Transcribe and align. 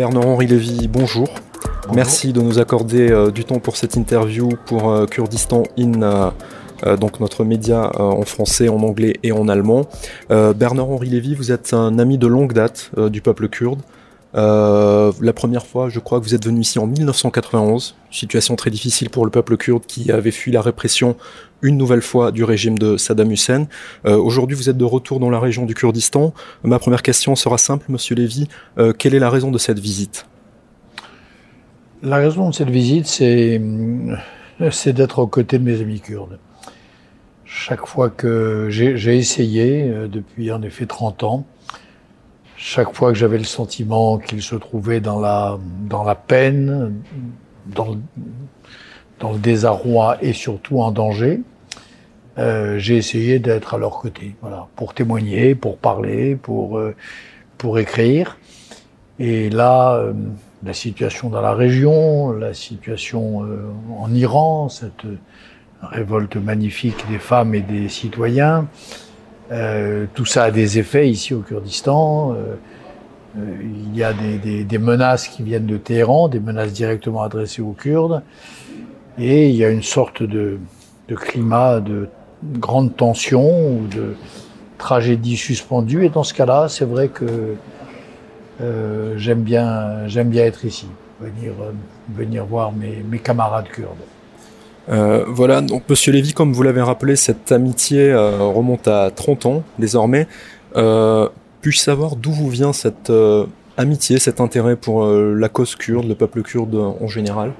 Bernard-Henri 0.00 0.46
Lévy, 0.46 0.88
bonjour. 0.88 1.28
Merci 1.92 2.32
de 2.32 2.40
nous 2.40 2.58
accorder 2.58 3.12
euh, 3.12 3.30
du 3.30 3.44
temps 3.44 3.58
pour 3.58 3.76
cette 3.76 3.96
interview 3.96 4.48
pour 4.64 4.90
euh, 4.90 5.04
Kurdistan 5.04 5.64
In, 5.78 6.32
euh, 6.86 6.96
donc 6.96 7.20
notre 7.20 7.44
média 7.44 7.90
en 8.00 8.22
français, 8.22 8.70
en 8.70 8.82
anglais 8.82 9.18
et 9.22 9.30
en 9.30 9.46
allemand. 9.46 9.90
Bernard-Henri 10.30 11.10
Lévy, 11.10 11.34
vous 11.34 11.52
êtes 11.52 11.74
un 11.74 11.98
ami 11.98 12.16
de 12.16 12.26
longue 12.26 12.54
date 12.54 12.90
du 13.10 13.20
peuple 13.20 13.50
kurde. 13.50 13.80
La 14.34 15.32
première 15.34 15.66
fois, 15.66 15.88
je 15.88 15.98
crois 15.98 16.20
que 16.20 16.24
vous 16.24 16.34
êtes 16.34 16.44
venu 16.44 16.60
ici 16.60 16.78
en 16.78 16.86
1991, 16.86 17.96
situation 18.10 18.56
très 18.56 18.70
difficile 18.70 19.10
pour 19.10 19.24
le 19.24 19.30
peuple 19.30 19.56
kurde 19.56 19.84
qui 19.86 20.10
avait 20.12 20.30
fui 20.30 20.52
la 20.52 20.62
répression 20.62 21.16
une 21.62 21.76
nouvelle 21.76 22.02
fois 22.02 22.32
du 22.32 22.44
régime 22.44 22.78
de 22.78 22.96
Saddam 22.96 23.30
Hussein. 23.30 23.66
Aujourd'hui, 24.04 24.56
vous 24.56 24.70
êtes 24.70 24.78
de 24.78 24.84
retour 24.84 25.20
dans 25.20 25.30
la 25.30 25.40
région 25.40 25.66
du 25.66 25.74
Kurdistan. 25.74 26.32
Ma 26.64 26.78
première 26.78 27.02
question 27.02 27.34
sera 27.36 27.58
simple, 27.58 27.86
Monsieur 27.88 28.14
Lévy. 28.14 28.48
quelle 28.98 29.14
est 29.14 29.18
la 29.18 29.30
raison 29.30 29.50
de 29.50 29.58
cette 29.58 29.78
visite? 29.78 30.26
La 32.02 32.16
raison 32.16 32.48
de 32.48 32.54
cette 32.54 32.70
visite, 32.70 33.06
c'est, 33.06 33.60
d'être 34.92 35.18
aux 35.18 35.26
côtés 35.26 35.58
de 35.58 35.64
mes 35.64 35.82
amis 35.82 36.00
kurdes. 36.00 36.38
Chaque 37.44 37.84
fois 37.86 38.08
que 38.08 38.68
j'ai, 38.70 39.18
essayé, 39.18 39.82
euh, 39.82 40.08
depuis 40.08 40.50
en 40.50 40.62
effet 40.62 40.86
30 40.86 41.24
ans, 41.24 41.46
chaque 42.62 42.94
fois 42.94 43.10
que 43.10 43.16
j'avais 43.16 43.38
le 43.38 43.44
sentiment 43.44 44.18
qu'ils 44.18 44.42
se 44.42 44.54
trouvaient 44.54 45.00
dans 45.00 45.18
la, 45.18 45.58
dans 45.88 46.04
la 46.04 46.14
peine, 46.14 46.94
dans 47.66 47.88
le, 47.92 47.98
dans 49.18 49.32
le 49.32 49.38
désarroi 49.38 50.18
et 50.20 50.34
surtout 50.34 50.80
en 50.80 50.92
danger, 50.92 51.40
euh, 52.38 52.78
j'ai 52.78 52.98
essayé 52.98 53.38
d'être 53.38 53.72
à 53.72 53.78
leur 53.78 53.98
côté, 53.98 54.36
voilà, 54.42 54.68
pour 54.76 54.92
témoigner, 54.92 55.54
pour 55.54 55.78
parler, 55.78 56.36
pour, 56.36 56.76
euh, 56.76 56.94
pour 57.56 57.78
écrire. 57.78 58.36
Et 59.18 59.48
là, 59.48 59.94
euh, 59.94 60.12
la 60.62 60.74
situation 60.74 61.30
dans 61.30 61.40
la 61.40 61.54
région, 61.54 62.30
la 62.32 62.52
situation 62.52 63.42
euh, 63.42 63.70
en 63.98 64.12
Iran, 64.12 64.68
cette 64.68 65.06
révolte 65.80 66.36
magnifique 66.36 67.06
des 67.10 67.18
femmes 67.18 67.54
et 67.54 67.62
des 67.62 67.88
citoyens. 67.88 68.68
Euh, 69.50 70.06
tout 70.14 70.26
ça 70.26 70.44
a 70.44 70.50
des 70.50 70.78
effets 70.78 71.08
ici 71.08 71.34
au 71.34 71.40
Kurdistan. 71.40 72.34
Euh, 72.34 72.54
il 73.62 73.96
y 73.96 74.02
a 74.02 74.12
des, 74.12 74.78
menaces 74.78 75.28
qui 75.28 75.42
viennent 75.42 75.66
de 75.66 75.76
Téhéran, 75.76 76.28
des 76.28 76.40
menaces 76.40 76.72
directement 76.72 77.22
adressées 77.22 77.62
aux 77.62 77.72
Kurdes. 77.72 78.22
Et 79.18 79.48
il 79.48 79.56
y 79.56 79.64
a 79.64 79.70
une 79.70 79.82
sorte 79.82 80.22
de, 80.22 80.58
climat 81.08 81.80
de 81.80 82.08
grande 82.44 82.96
tension 82.96 83.82
de 83.90 84.14
tragédie 84.78 85.36
suspendue. 85.36 86.04
Et 86.04 86.08
dans 86.08 86.24
ce 86.24 86.34
cas-là, 86.34 86.68
c'est 86.68 86.84
vrai 86.84 87.08
que 87.08 87.54
euh, 88.60 89.14
j'aime 89.16 89.42
bien, 89.42 90.06
être 90.06 90.64
ici, 90.64 90.86
venir, 91.20 91.52
euh, 91.60 92.42
voir 92.42 92.72
mes 92.72 93.18
camarades 93.18 93.68
kurdes. 93.68 93.96
Euh, 94.90 95.24
voilà, 95.28 95.60
donc 95.60 95.82
Monsieur 95.88 96.12
Lévy, 96.12 96.32
comme 96.32 96.52
vous 96.52 96.62
l'avez 96.62 96.82
rappelé, 96.82 97.16
cette 97.16 97.52
amitié 97.52 98.12
remonte 98.14 98.88
à 98.88 99.10
30 99.10 99.46
ans 99.46 99.62
désormais. 99.78 100.26
Puis-je 100.74 101.78
savoir 101.78 102.16
d'où 102.16 102.32
vous 102.32 102.48
vient 102.48 102.72
cette 102.72 103.12
amitié, 103.76 104.18
cet 104.18 104.40
intérêt 104.40 104.76
pour 104.76 105.06
la 105.06 105.48
cause 105.48 105.76
kurde, 105.76 106.08
le 106.08 106.14
peuple 106.14 106.42
kurde 106.42 106.74
en 106.74 107.06
général? 107.06 107.52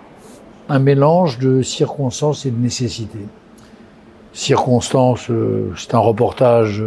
Un 0.68 0.78
mélange 0.78 1.38
de 1.38 1.62
circonstances 1.62 2.46
et 2.46 2.50
de 2.50 2.58
nécessités. 2.58 3.26
Circonstances, 4.32 5.30
c'est 5.76 5.94
un 5.94 5.98
reportage 5.98 6.82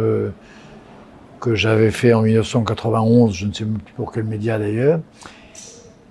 que 1.44 1.54
j'avais 1.54 1.90
fait 1.90 2.14
en 2.14 2.22
1991, 2.22 3.34
je 3.34 3.46
ne 3.46 3.52
sais 3.52 3.64
plus 3.64 3.92
pour 3.96 4.12
quel 4.12 4.24
média 4.24 4.58
d'ailleurs. 4.58 5.00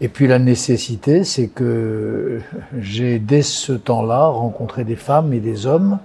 Et 0.03 0.09
puis 0.09 0.28
la 0.28 0.38
nécessité, 0.38 1.24
c'est 1.24 1.47
que 1.47 2.41
j'ai 2.78 3.19
dès 3.19 3.41
ce 3.41 3.72
temps-là 3.72 4.25
rencontré 4.25 4.84
des 4.84 4.97
femmes 4.97 5.31
et 5.31 5.40
des 5.40 5.66
hommes. 5.66 5.97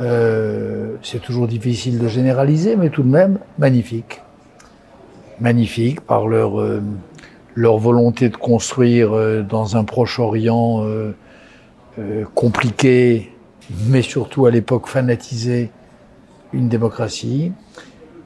Euh, 0.00 0.96
c'est 1.00 1.22
toujours 1.22 1.46
difficile 1.46 2.00
de 2.00 2.08
généraliser, 2.08 2.74
mais 2.74 2.90
tout 2.90 3.04
de 3.04 3.08
même 3.08 3.38
magnifiques. 3.56 4.20
Magnifiques 5.38 6.00
par 6.00 6.26
leur, 6.26 6.60
euh, 6.60 6.82
leur 7.54 7.78
volonté 7.78 8.28
de 8.28 8.36
construire 8.36 9.12
euh, 9.12 9.42
dans 9.42 9.76
un 9.76 9.84
Proche-Orient 9.84 10.84
compliqué, 12.34 13.30
mais 13.86 14.02
surtout 14.02 14.46
à 14.46 14.50
l'époque 14.50 14.88
fanatisé, 14.88 15.70
une 16.52 16.68
démocratie. 16.68 17.52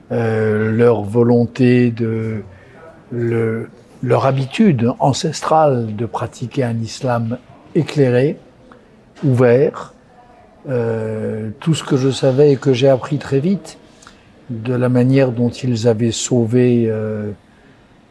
Leur 0.09 1.03
volonté 1.03 1.91
de 1.91 2.43
le, 3.11 3.69
leur 4.03 4.27
habitude 4.27 4.93
ancestrale 4.99 5.95
de 5.97 6.07
pratiquer 6.07 6.65
un 6.65 6.79
islam 6.79 7.39
éclairé, 7.75 8.39
ouvert, 9.25 9.95
euh, 10.69 11.51
tout 11.61 11.75
ce 11.75 11.85
que 11.85 11.97
je 11.97 12.11
savais 12.11 12.53
et 12.53 12.57
que 12.57 12.73
j'ai 12.73 12.89
appris 12.89 13.19
très 13.19 13.41
vite 13.41 13.79
de 14.51 14.75
la 14.75 14.89
manière 14.89 15.33
dont 15.33 15.51
ils 15.51 15.89
avaient 15.89 16.13
sauvé 16.13 16.87
euh, 16.89 17.31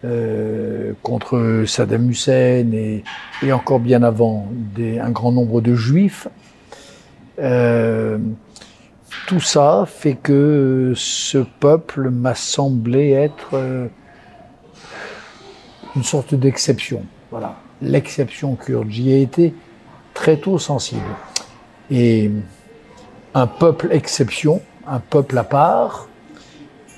euh, 0.04 0.94
contre 1.02 1.64
Saddam 1.66 2.10
Hussein 2.10 2.72
et, 2.74 3.04
et, 3.42 3.52
encore 3.54 3.80
bien 3.80 4.04
avant 4.04 4.48
des, 4.76 5.00
un 5.00 5.10
grand 5.10 5.32
nombre 5.32 5.62
de 5.62 5.74
juifs. 5.74 6.28
Euh, 7.40 8.18
tout 9.28 9.40
ça 9.40 9.86
fait 9.88 10.16
que 10.16 10.94
ce 10.96 11.40
peuple 11.60 12.10
m'a 12.10 12.36
semblé 12.36 13.12
être 13.12 13.52
euh, 13.54 13.88
une 15.96 16.04
sorte 16.04 16.36
d'exception. 16.36 17.04
Voilà, 17.32 17.56
l'exception 17.82 18.56
kurde. 18.56 18.90
J'y 18.90 19.12
ai 19.12 19.22
été 19.22 19.54
très 20.14 20.38
tôt 20.38 20.60
sensible. 20.60 21.02
Et 21.92 22.32
un 23.34 23.48
peuple 23.48 23.90
exception, 23.92 24.62
un 24.88 25.00
peuple 25.00 25.38
à 25.38 25.44
part, 25.44 26.08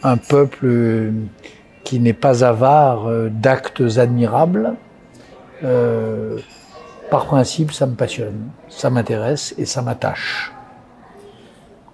un 0.04 0.18
peuple 0.18 0.66
euh, 0.66 1.12
qui 1.84 2.00
n'est 2.00 2.14
pas 2.14 2.44
avare 2.44 3.08
euh, 3.08 3.30
d'actes 3.30 3.84
admirables, 3.98 4.76
euh, 5.64 6.38
par 7.10 7.26
principe, 7.26 7.72
ça 7.72 7.86
me 7.86 7.96
passionne, 7.96 8.50
ça 8.70 8.90
m'intéresse 8.90 9.56
et 9.58 9.66
ça 9.66 9.82
m'attache. 9.82 10.52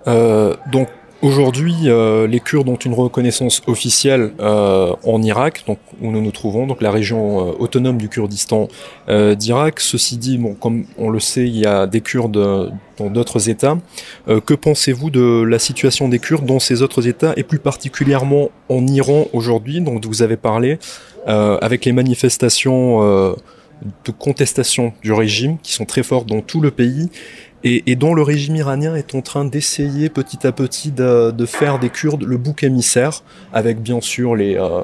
Donc 0.06 0.90
aujourd'hui, 1.24 1.74
euh, 1.86 2.28
les 2.28 2.42
Kurdes 2.42 2.68
ont 2.70 2.76
une 2.76 2.94
reconnaissance 2.94 3.62
officielle 3.66 4.34
euh, 4.40 4.94
en 5.04 5.24
Irak, 5.24 5.64
donc 5.66 5.80
où 6.02 6.12
nous 6.12 6.22
nous 6.22 6.32
trouvons, 6.32 6.68
donc 6.68 6.82
la 6.82 6.92
région 6.92 7.40
euh, 7.40 7.52
autonome 7.58 7.98
du 7.98 8.10
Kurdistan 8.10 8.68
euh, 9.08 9.34
d'Irak. 9.34 9.80
Ceci 9.80 10.18
dit, 10.18 10.38
bon, 10.38 10.54
comme 10.54 10.86
on 10.98 11.10
le 11.10 11.20
sait, 11.20 11.48
il 11.48 11.58
y 11.58 11.66
a 11.66 11.88
des 11.88 12.02
Kurdes 12.02 12.38
euh, 12.38 12.70
dans 12.98 13.10
d'autres 13.10 13.50
États. 13.50 13.80
que 14.28 14.54
pensez-vous 14.54 15.10
de 15.10 15.44
la 15.44 15.58
situation 15.58 16.10
des 16.10 16.20
Kurdes 16.20 16.46
dans 16.46 16.60
ces 16.60 16.84
autres 16.84 17.08
États 17.08 17.34
et 17.38 17.44
plus 17.44 17.58
particulièrement 17.58 18.52
en 18.70 18.86
Iran 18.86 19.26
aujourd'hui, 19.34 19.82
dont 19.82 20.00
vous 20.00 20.22
avez 20.22 20.38
parlé, 20.38 20.78
avec 21.26 21.86
les 21.86 21.92
manifestations 21.92 23.02
de 24.06 24.12
contestation 24.12 24.94
du 25.02 25.12
régime 25.12 25.58
qui 25.62 25.74
sont 25.74 25.86
très 25.86 26.04
fortes 26.04 26.28
dans 26.28 26.42
tout 26.42 26.62
le 26.62 26.72
pays 26.72 27.10
et, 27.64 27.84
et, 27.92 27.96
dont 27.96 28.14
le 28.14 28.22
régime 28.22 28.56
iranien 28.56 28.96
est 28.96 29.16
en 29.16 29.22
train 29.22 29.46
d'essayer 29.46 30.10
petit 30.10 30.46
à 30.46 30.52
petit 30.52 30.92
de, 30.92 31.32
de, 31.32 31.46
faire 31.46 31.80
des 31.80 31.90
Kurdes 31.90 32.24
le 32.24 32.38
bouc 32.38 32.64
émissaire, 32.64 33.24
avec 33.54 33.82
bien 33.82 34.02
sûr 34.02 34.36
les, 34.36 34.56
euh, 34.58 34.82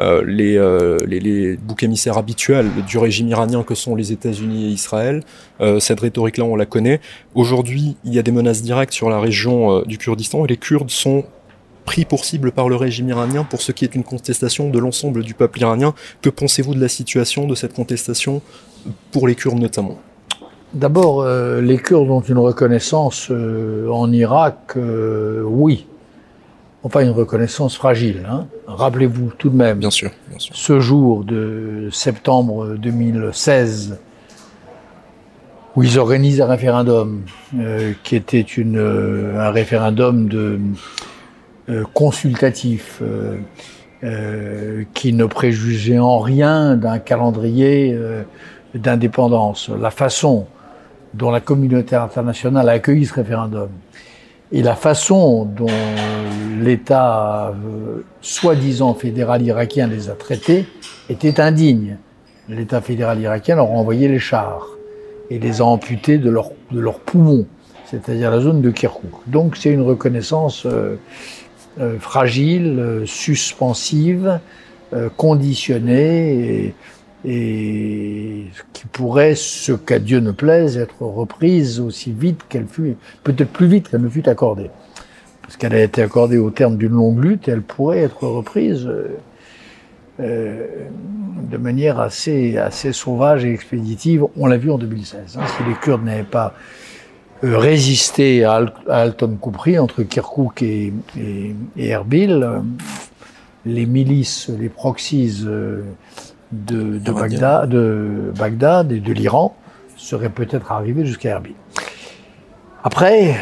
euh, 0.00 0.22
les, 0.26 0.56
euh, 0.56 0.98
les, 1.06 1.18
les, 1.20 1.56
boucs 1.56 1.82
émissaires 1.82 2.18
habituels 2.18 2.70
du 2.86 2.98
régime 2.98 3.28
iranien 3.28 3.62
que 3.62 3.74
sont 3.74 3.96
les 3.96 4.12
États-Unis 4.12 4.66
et 4.66 4.68
Israël. 4.68 5.22
Euh, 5.60 5.80
cette 5.80 6.00
rhétorique-là, 6.00 6.44
on 6.44 6.56
la 6.56 6.66
connaît. 6.66 7.00
Aujourd'hui, 7.34 7.96
il 8.04 8.14
y 8.14 8.18
a 8.18 8.22
des 8.22 8.32
menaces 8.32 8.62
directes 8.62 8.92
sur 8.92 9.10
la 9.10 9.20
région 9.20 9.78
euh, 9.78 9.82
du 9.84 9.98
Kurdistan 9.98 10.44
et 10.44 10.48
les 10.48 10.56
Kurdes 10.56 10.90
sont 10.90 11.24
pris 11.84 12.04
pour 12.04 12.24
cible 12.24 12.52
par 12.52 12.68
le 12.68 12.76
régime 12.76 13.08
iranien 13.08 13.42
pour 13.42 13.62
ce 13.62 13.72
qui 13.72 13.84
est 13.84 13.94
une 13.94 14.04
contestation 14.04 14.70
de 14.70 14.78
l'ensemble 14.78 15.24
du 15.24 15.34
peuple 15.34 15.60
iranien. 15.60 15.94
Que 16.22 16.30
pensez-vous 16.30 16.74
de 16.74 16.80
la 16.80 16.88
situation 16.88 17.46
de 17.46 17.54
cette 17.54 17.72
contestation 17.72 18.42
pour 19.10 19.26
les 19.26 19.34
Kurdes 19.34 19.58
notamment? 19.58 19.98
D'abord, 20.72 21.22
euh, 21.22 21.60
les 21.60 21.78
Kurdes 21.78 22.10
ont 22.10 22.20
une 22.20 22.38
reconnaissance 22.38 23.28
euh, 23.30 23.88
en 23.88 24.12
Irak, 24.12 24.74
euh, 24.76 25.42
oui. 25.44 25.86
Enfin, 26.84 27.00
une 27.00 27.10
reconnaissance 27.10 27.76
fragile. 27.76 28.26
Hein. 28.30 28.46
Rappelez-vous 28.68 29.32
tout 29.36 29.50
de 29.50 29.56
même, 29.56 29.78
bien 29.78 29.90
sûr, 29.90 30.12
bien 30.28 30.38
sûr, 30.38 30.54
ce 30.54 30.78
jour 30.78 31.24
de 31.24 31.88
septembre 31.92 32.76
2016, 32.76 33.98
où 35.74 35.82
ils 35.82 35.98
organisent 35.98 36.40
un 36.40 36.46
référendum, 36.46 37.22
qui 38.02 38.16
était 38.16 38.40
une, 38.40 38.78
un 38.78 39.50
référendum 39.50 40.28
de, 40.28 40.58
consultatif, 41.92 43.02
qui 44.94 45.12
ne 45.12 45.26
préjugeait 45.26 45.98
en 45.98 46.18
rien 46.18 46.76
d'un 46.76 46.98
calendrier 46.98 47.94
d'indépendance. 48.74 49.68
La 49.68 49.90
façon 49.90 50.46
dont 51.14 51.30
la 51.30 51.40
communauté 51.40 51.96
internationale 51.96 52.68
a 52.68 52.72
accueilli 52.72 53.06
ce 53.06 53.14
référendum 53.14 53.68
et 54.52 54.62
la 54.62 54.74
façon 54.74 55.44
dont 55.44 55.66
l'État 56.60 57.48
euh, 57.48 58.04
soi-disant 58.20 58.94
fédéral 58.94 59.42
irakien 59.42 59.86
les 59.86 60.10
a 60.10 60.14
traités 60.14 60.66
était 61.08 61.40
indigne. 61.40 61.96
L'État 62.48 62.80
fédéral 62.80 63.20
irakien 63.20 63.56
leur 63.56 63.66
a 63.66 63.70
envoyé 63.70 64.08
les 64.08 64.18
chars 64.18 64.66
et 65.30 65.38
les 65.38 65.60
a 65.60 65.64
amputés 65.64 66.18
de 66.18 66.30
leurs 66.30 66.50
de 66.70 66.80
leurs 66.80 67.00
poumons, 67.00 67.46
c'est-à-dire 67.86 68.30
la 68.30 68.40
zone 68.40 68.60
de 68.60 68.70
Kirkuk. 68.70 69.10
Donc 69.26 69.56
c'est 69.56 69.70
une 69.70 69.82
reconnaissance 69.82 70.66
euh, 70.66 70.96
euh, 71.80 71.98
fragile, 71.98 72.78
euh, 72.78 73.06
suspensive, 73.06 74.40
conditionnée 75.16 76.32
et, 76.32 76.74
et, 77.24 78.46
qui 78.72 78.86
pourrait, 78.86 79.34
ce 79.34 79.72
qu'à 79.72 79.98
Dieu 79.98 80.20
ne 80.20 80.32
plaise, 80.32 80.78
être 80.78 81.02
reprise 81.02 81.80
aussi 81.80 82.12
vite 82.12 82.42
qu'elle 82.48 82.66
fut, 82.66 82.96
peut-être 83.24 83.50
plus 83.50 83.66
vite 83.66 83.88
qu'elle 83.90 84.02
ne 84.02 84.08
fut 84.08 84.28
accordée. 84.28 84.70
Parce 85.42 85.56
qu'elle 85.56 85.74
a 85.74 85.82
été 85.82 86.02
accordée 86.02 86.38
au 86.38 86.50
terme 86.50 86.76
d'une 86.76 86.92
longue 86.92 87.22
lutte, 87.22 87.48
elle 87.48 87.62
pourrait 87.62 87.98
être 87.98 88.26
reprise 88.26 88.88
euh, 90.20 90.66
de 91.50 91.56
manière 91.56 91.98
assez, 91.98 92.58
assez 92.58 92.92
sauvage 92.92 93.44
et 93.44 93.52
expéditive. 93.52 94.24
On 94.36 94.46
l'a 94.46 94.56
vu 94.56 94.70
en 94.70 94.78
2016. 94.78 95.38
Hein. 95.38 95.46
si 95.56 95.68
les 95.68 95.74
Kurdes 95.74 96.04
n'avaient 96.04 96.22
pas 96.22 96.54
euh, 97.42 97.58
résisté 97.58 98.44
à, 98.44 98.64
Alton 98.88 99.36
Koupri, 99.40 99.78
entre 99.78 100.02
Kirkuk 100.02 100.62
et, 100.62 100.92
et, 101.18 101.54
Erbil, 101.76 102.42
euh, 102.42 102.60
les 103.66 103.86
milices, 103.86 104.48
les 104.48 104.68
proxies 104.68 105.44
de, 106.52 106.98
de, 106.98 107.12
Bagdad, 107.12 107.68
de 107.68 108.32
Bagdad 108.36 108.92
et 108.92 109.00
de 109.00 109.12
l'Iran 109.12 109.56
seraient 109.96 110.30
peut-être 110.30 110.72
arrivés 110.72 111.04
jusqu'à 111.04 111.30
Erbil. 111.30 111.54
Après, 112.82 113.36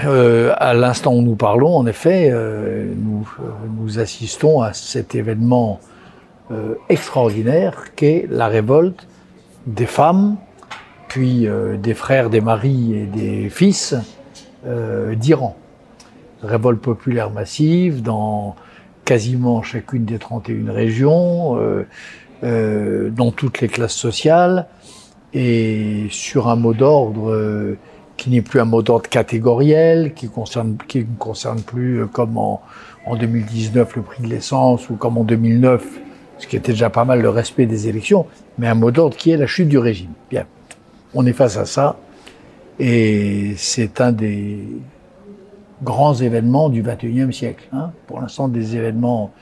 à 0.59 0.75
l'instant 0.75 1.15
où 1.15 1.23
nous 1.23 1.37
parlons, 1.37 1.77
en 1.77 1.87
effet, 1.87 2.35
nous, 2.97 3.29
nous 3.79 4.01
assistons 4.01 4.63
à 4.63 4.73
cet 4.73 5.15
événement 5.15 5.79
euh, 6.51 6.77
extraordinaire 6.89 7.95
qu'est 7.95 8.27
la 8.31 8.49
révolte 8.49 9.07
des 9.67 9.85
femmes, 9.85 10.37
puis 11.07 11.47
euh, 11.47 11.77
des 11.77 11.93
frères, 11.93 12.31
des 12.31 12.41
maris 12.41 12.95
et 12.95 13.05
des 13.05 13.51
fils 13.51 13.95
euh, 14.67 15.15
d'Iran. 15.15 15.57
Révolte 16.43 16.81
populaire 16.81 17.29
massive 17.29 18.01
dans 18.01 18.57
quasiment 19.09 19.63
chacune 19.63 20.05
des 20.05 20.19
31 20.19 20.71
régions, 20.71 21.57
dans 22.43 23.31
toutes 23.35 23.63
les 23.63 23.69
classes 23.69 23.97
sociales, 23.97 24.67
et 25.33 26.09
sur 26.11 26.49
un 26.49 26.57
mot 26.57 26.75
d'ordre 26.75 27.77
qui 28.19 28.29
n'est 28.29 28.43
plus 28.43 28.61
un 28.61 28.67
mot 28.67 28.83
d'ordre 28.83 29.09
catégoriel, 29.09 30.13
qui, 30.13 30.27
ne 30.27 31.17
concerne 31.19 31.63
plus 31.63 32.07
comme 32.13 32.37
en, 32.37 32.61
en 33.07 33.17
2019 33.17 33.97
le 33.97 34.03
prix 34.03 34.23
de 34.23 34.29
l'essence 34.29 34.91
ou 34.91 34.97
comme 34.97 35.17
en 35.17 35.25
2009 35.25 35.85
ce 36.39 36.47
qui 36.47 36.57
était 36.57 36.73
déjà 36.73 36.91
pas 36.91 37.05
mal 37.05 37.21
le 37.21 37.29
respect 37.29 37.67
des 37.67 37.89
élections, 37.89 38.27
mais 38.59 38.69
un 38.69 38.75
mot 38.75 38.91
d'ordre 38.91 39.17
qui 39.17 39.31
est 39.31 39.37
la 39.37 39.47
chute 39.47 39.69
du 39.69 39.79
régime. 39.79 40.13
Bien, 40.31 40.47
on 41.15 41.27
est 41.27 41.33
face 41.33 41.57
à 41.57 41.65
ça, 41.65 41.97
et 42.79 43.55
c'est 43.57 44.01
un 44.01 44.13
des 44.13 44.61
grands 45.83 46.15
événements 46.15 46.69
du 46.69 46.83
XXIe 46.83 47.33
siècle. 47.33 47.69
Hein. 47.73 47.91
Pour 48.07 48.21
l'instant, 48.21 48.49
des 48.49 48.77
événements 48.77 49.33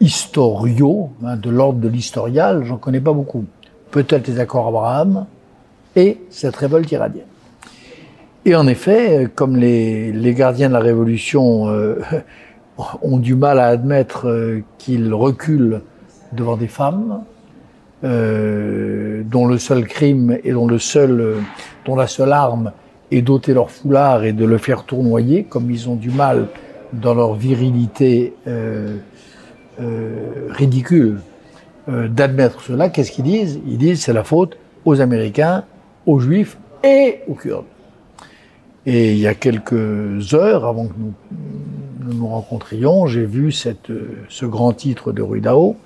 historiaux, 0.00 1.10
hein, 1.24 1.36
de 1.36 1.50
l'ordre 1.50 1.78
de 1.78 1.88
l'historial, 1.88 2.64
j'en 2.64 2.76
connais 2.76 3.00
pas 3.00 3.12
beaucoup. 3.12 3.44
Peut-être 3.90 4.26
les 4.28 4.40
accords 4.40 4.68
Abraham 4.68 5.26
et 5.94 6.18
cette 6.30 6.56
révolte 6.56 6.90
iranienne. 6.90 7.26
Et 8.44 8.56
en 8.56 8.66
effet, 8.66 9.28
comme 9.34 9.56
les, 9.56 10.12
les 10.12 10.34
gardiens 10.34 10.68
de 10.68 10.74
la 10.74 10.80
Révolution 10.80 11.68
euh, 11.68 12.00
ont 13.02 13.18
du 13.18 13.34
mal 13.34 13.60
à 13.60 13.66
admettre 13.66 14.28
euh, 14.28 14.62
qu'ils 14.78 15.14
reculent 15.14 15.82
devant 16.32 16.56
des 16.56 16.68
femmes 16.68 17.22
euh, 18.04 19.22
dont 19.24 19.46
le 19.46 19.58
seul 19.58 19.86
crime 19.86 20.36
et 20.42 20.50
dont 20.50 20.66
le 20.66 20.80
seul, 20.80 21.20
euh, 21.20 21.36
dont 21.84 21.94
la 21.94 22.08
seule 22.08 22.32
arme 22.32 22.72
est 23.16 23.22
d'ôter 23.22 23.54
leur 23.54 23.70
foulard 23.70 24.24
et 24.24 24.32
de 24.32 24.44
le 24.44 24.58
faire 24.58 24.84
tournoyer, 24.84 25.44
comme 25.44 25.70
ils 25.70 25.88
ont 25.88 25.96
du 25.96 26.10
mal 26.10 26.48
dans 26.92 27.14
leur 27.14 27.34
virilité 27.34 28.34
euh, 28.46 28.96
euh 29.80 30.48
ridicule 30.50 31.20
euh, 31.88 32.08
d'admettre 32.08 32.60
cela. 32.62 32.88
Qu'est-ce 32.88 33.12
qu'ils 33.12 33.24
disent? 33.24 33.60
Ils 33.66 33.78
disent 33.78 34.02
c'est 34.02 34.12
la 34.12 34.24
faute 34.24 34.56
aux 34.84 35.00
Américains, 35.00 35.64
aux 36.06 36.18
Juifs 36.18 36.58
et 36.84 37.20
aux 37.28 37.34
Kurdes. 37.34 37.64
Et 38.84 39.12
il 39.12 39.18
y 39.18 39.26
a 39.26 39.34
quelques 39.34 40.34
heures 40.34 40.66
avant 40.66 40.88
que 40.88 40.94
nous 40.98 41.14
nous, 42.04 42.26
rencontrions, 42.26 43.06
j'ai 43.06 43.24
vu 43.24 43.52
cette, 43.52 43.92
ce 44.28 44.44
grand 44.44 44.72
titre 44.72 45.12
de 45.12 45.22
Ruidao 45.22 45.76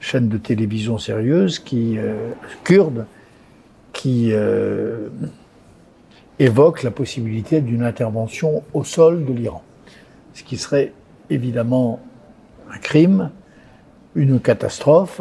chaîne 0.00 0.28
de 0.28 0.38
télévision 0.38 0.98
sérieuse 0.98 1.58
qui 1.58 1.98
euh, 1.98 2.30
kurde 2.64 3.06
qui 3.92 4.30
euh, 4.32 5.08
évoque 6.40 6.82
la 6.82 6.90
possibilité 6.90 7.60
d'une 7.60 7.82
intervention 7.82 8.64
au 8.72 8.82
sol 8.82 9.26
de 9.26 9.32
l'Iran, 9.32 9.62
ce 10.32 10.42
qui 10.42 10.56
serait 10.56 10.92
évidemment 11.28 12.00
un 12.72 12.78
crime, 12.78 13.30
une 14.14 14.40
catastrophe 14.40 15.20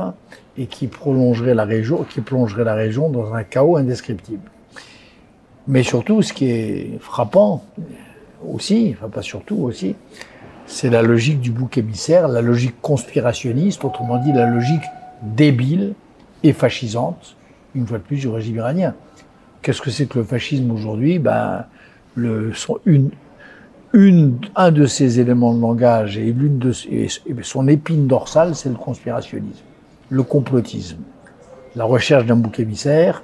et 0.57 0.65
qui 0.65 0.87
prolongerait 0.87 1.53
la 1.53 1.65
région, 1.65 2.03
qui 2.03 2.21
plongerait 2.21 2.63
la 2.63 2.73
région 2.73 3.09
dans 3.09 3.33
un 3.33 3.43
chaos 3.43 3.75
indescriptible. 3.75 4.49
Mais 5.67 5.83
surtout, 5.83 6.21
ce 6.21 6.31
qui 6.31 6.49
est 6.49 6.99
frappant 7.01 7.65
aussi, 8.47 8.95
enfin 8.97 9.09
pas 9.09 9.21
surtout 9.21 9.57
aussi, 9.57 9.95
c'est 10.65 10.89
la 10.89 11.01
logique 11.01 11.41
du 11.41 11.51
bouc 11.51 11.77
émissaire, 11.77 12.29
la 12.29 12.41
logique 12.41 12.79
conspirationniste, 12.81 13.83
autrement 13.83 14.17
dit 14.17 14.31
la 14.31 14.45
logique 14.45 14.85
débile 15.21 15.95
et 16.43 16.53
fascisante, 16.53 17.35
une 17.75 17.85
fois 17.85 17.97
de 17.97 18.03
plus, 18.03 18.17
du 18.17 18.29
régime 18.29 18.55
iranien. 18.55 18.95
Qu'est-ce 19.61 19.81
que 19.81 19.91
c'est 19.91 20.05
que 20.05 20.19
le 20.19 20.25
fascisme 20.25 20.71
aujourd'hui? 20.71 21.19
Ben, 21.19 21.65
le, 22.15 22.53
son, 22.53 22.79
une, 22.85 23.09
une, 23.93 24.37
un 24.55 24.71
de 24.71 24.85
ses 24.85 25.19
éléments 25.19 25.53
de 25.53 25.61
langage 25.61 26.17
et, 26.17 26.31
l'une 26.31 26.59
de, 26.59 26.73
et 26.89 27.07
son 27.41 27.67
épine 27.67 28.07
dorsale, 28.07 28.55
c'est 28.55 28.69
le 28.69 28.75
conspirationnisme, 28.75 29.63
le 30.09 30.23
complotisme, 30.23 30.99
la 31.75 31.85
recherche 31.85 32.25
d'un 32.25 32.35
bouc 32.35 32.59
émissaire 32.59 33.23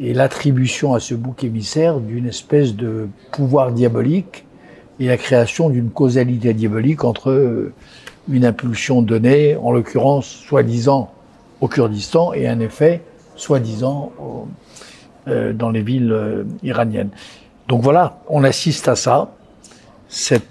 et 0.00 0.14
l'attribution 0.14 0.94
à 0.94 1.00
ce 1.00 1.14
bouc 1.14 1.44
émissaire 1.44 2.00
d'une 2.00 2.26
espèce 2.26 2.74
de 2.74 3.08
pouvoir 3.32 3.72
diabolique 3.72 4.46
et 5.00 5.06
la 5.06 5.16
création 5.16 5.70
d'une 5.70 5.90
causalité 5.90 6.54
diabolique 6.54 7.04
entre 7.04 7.30
euh, 7.30 7.72
une 8.28 8.44
impulsion 8.44 9.02
donnée, 9.02 9.56
en 9.56 9.72
l'occurrence 9.72 10.26
soi-disant 10.26 11.10
au 11.60 11.68
Kurdistan, 11.68 12.32
et 12.32 12.46
un 12.46 12.60
effet 12.60 13.02
soi-disant 13.36 14.12
euh, 14.20 14.24
dans 15.52 15.70
les 15.70 15.82
villes 15.82 16.12
euh, 16.12 16.44
iraniennes. 16.62 17.10
Donc 17.68 17.82
voilà, 17.82 18.20
on 18.28 18.44
assiste 18.44 18.88
à 18.88 18.96
ça, 18.96 19.30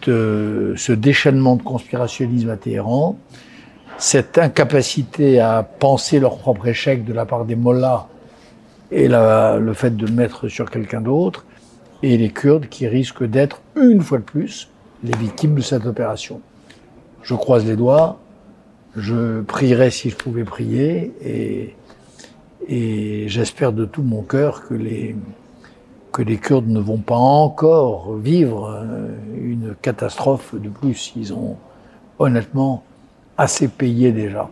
euh, 0.08 0.74
ce 0.76 0.92
déchaînement 0.92 1.56
de 1.56 1.64
conspirationnisme 1.64 2.50
à 2.50 2.58
Téhéran, 2.58 3.18
cette 3.98 4.38
incapacité 4.38 5.40
à 5.40 5.64
penser 5.64 6.20
leur 6.20 6.38
propre 6.38 6.68
échec 6.68 7.04
de 7.04 7.14
la 7.14 7.26
part 7.26 7.46
des 7.46 7.56
mollahs 7.56 8.08
et 8.92 9.08
le 9.08 9.74
fait 9.74 9.98
de 9.98 10.06
le 10.06 10.14
mettre 10.14 10.48
sur 10.48 10.70
quelqu'un 10.70 11.02
d'autre, 11.02 11.46
et 12.04 12.18
les 12.18 12.30
Kurdes 12.30 12.68
qui 12.70 12.88
risquent 12.88 13.26
d'être, 13.26 13.62
une 13.76 14.02
fois 14.02 14.20
de 14.20 14.24
plus, 14.24 14.70
les 15.04 15.18
victimes 15.18 15.56
de 15.56 15.62
cette 15.62 15.86
opération. 15.86 16.40
Je 17.24 17.34
croise 17.34 17.66
les 17.66 17.76
doigts, 17.76 18.20
je 18.96 19.42
prierai 19.42 19.92
si 19.92 20.10
je 20.10 20.16
pouvais 20.16 20.44
prier, 20.44 21.12
et, 21.26 21.76
et 22.68 23.28
j'espère 23.28 23.74
de 23.74 23.86
tout 23.86 24.04
mon 24.04 24.22
cœur 24.22 24.68
que 24.68 24.74
les, 24.74 25.16
que 26.12 26.22
les 26.22 26.38
Kurdes 26.38 26.68
ne 26.68 26.80
vont 26.80 26.98
pas 26.98 27.16
encore 27.16 28.16
vivre 28.16 28.74
euh, 28.74 29.08
une 29.40 29.76
catastrophe 29.82 30.56
de 30.56 30.70
plus. 30.70 31.14
Ils 31.16 31.34
ont 31.34 31.58
honnêtement 32.20 32.84
assez 33.38 33.68
payé 33.68 34.12
déjà. 34.12 34.50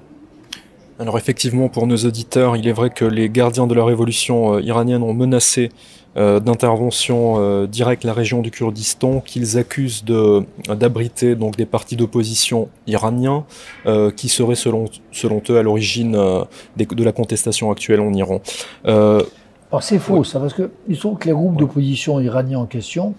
Alors 1.00 1.18
effectivement, 1.18 1.68
pour 1.68 1.88
nos 1.88 1.98
auditeurs, 1.98 2.56
il 2.56 2.68
est 2.68 2.72
vrai 2.72 2.90
que 2.90 3.04
les 3.04 3.30
gardiens 3.30 3.68
de 3.68 3.74
la 3.74 3.84
révolution 3.84 4.56
euh, 4.56 4.62
iranienne 4.62 5.04
ont 5.04 5.14
menacé 5.14 5.70
d'intervention 6.16 7.36
euh, 7.38 7.68
directe 7.68 8.06
la 8.06 8.14
région 8.14 8.42
du 8.42 8.50
Kurdistan, 8.50 9.20
qu'ils 9.20 9.58
accusent 9.58 10.06
de 10.06 10.44
d'abriter 10.74 11.36
donc 11.36 11.58
des 11.58 11.66
partis 11.66 11.98
d'opposition 11.98 12.70
iraniens 12.88 13.46
euh, 13.86 14.12
qui 14.12 14.30
seraient 14.30 14.56
selon 14.56 14.86
selon 15.12 15.42
eux 15.50 15.58
à 15.58 15.64
l'origine 15.64 16.14
de 16.14 17.04
la 17.04 17.12
contestation 17.12 17.70
actuelle 17.70 18.00
en 18.00 18.14
Iran. 18.14 18.42
Alors 18.86 19.82
c'est 19.82 20.00
faux 20.00 20.24
ça, 20.24 20.40
parce 20.40 20.54
que 20.54 20.72
il 20.88 20.96
sont 20.96 21.16
que 21.16 21.28
les 21.28 21.34
groupes 21.34 21.58
d'opposition 21.58 22.20
iraniens 22.22 22.60
en 22.60 22.66
question, 22.66 23.14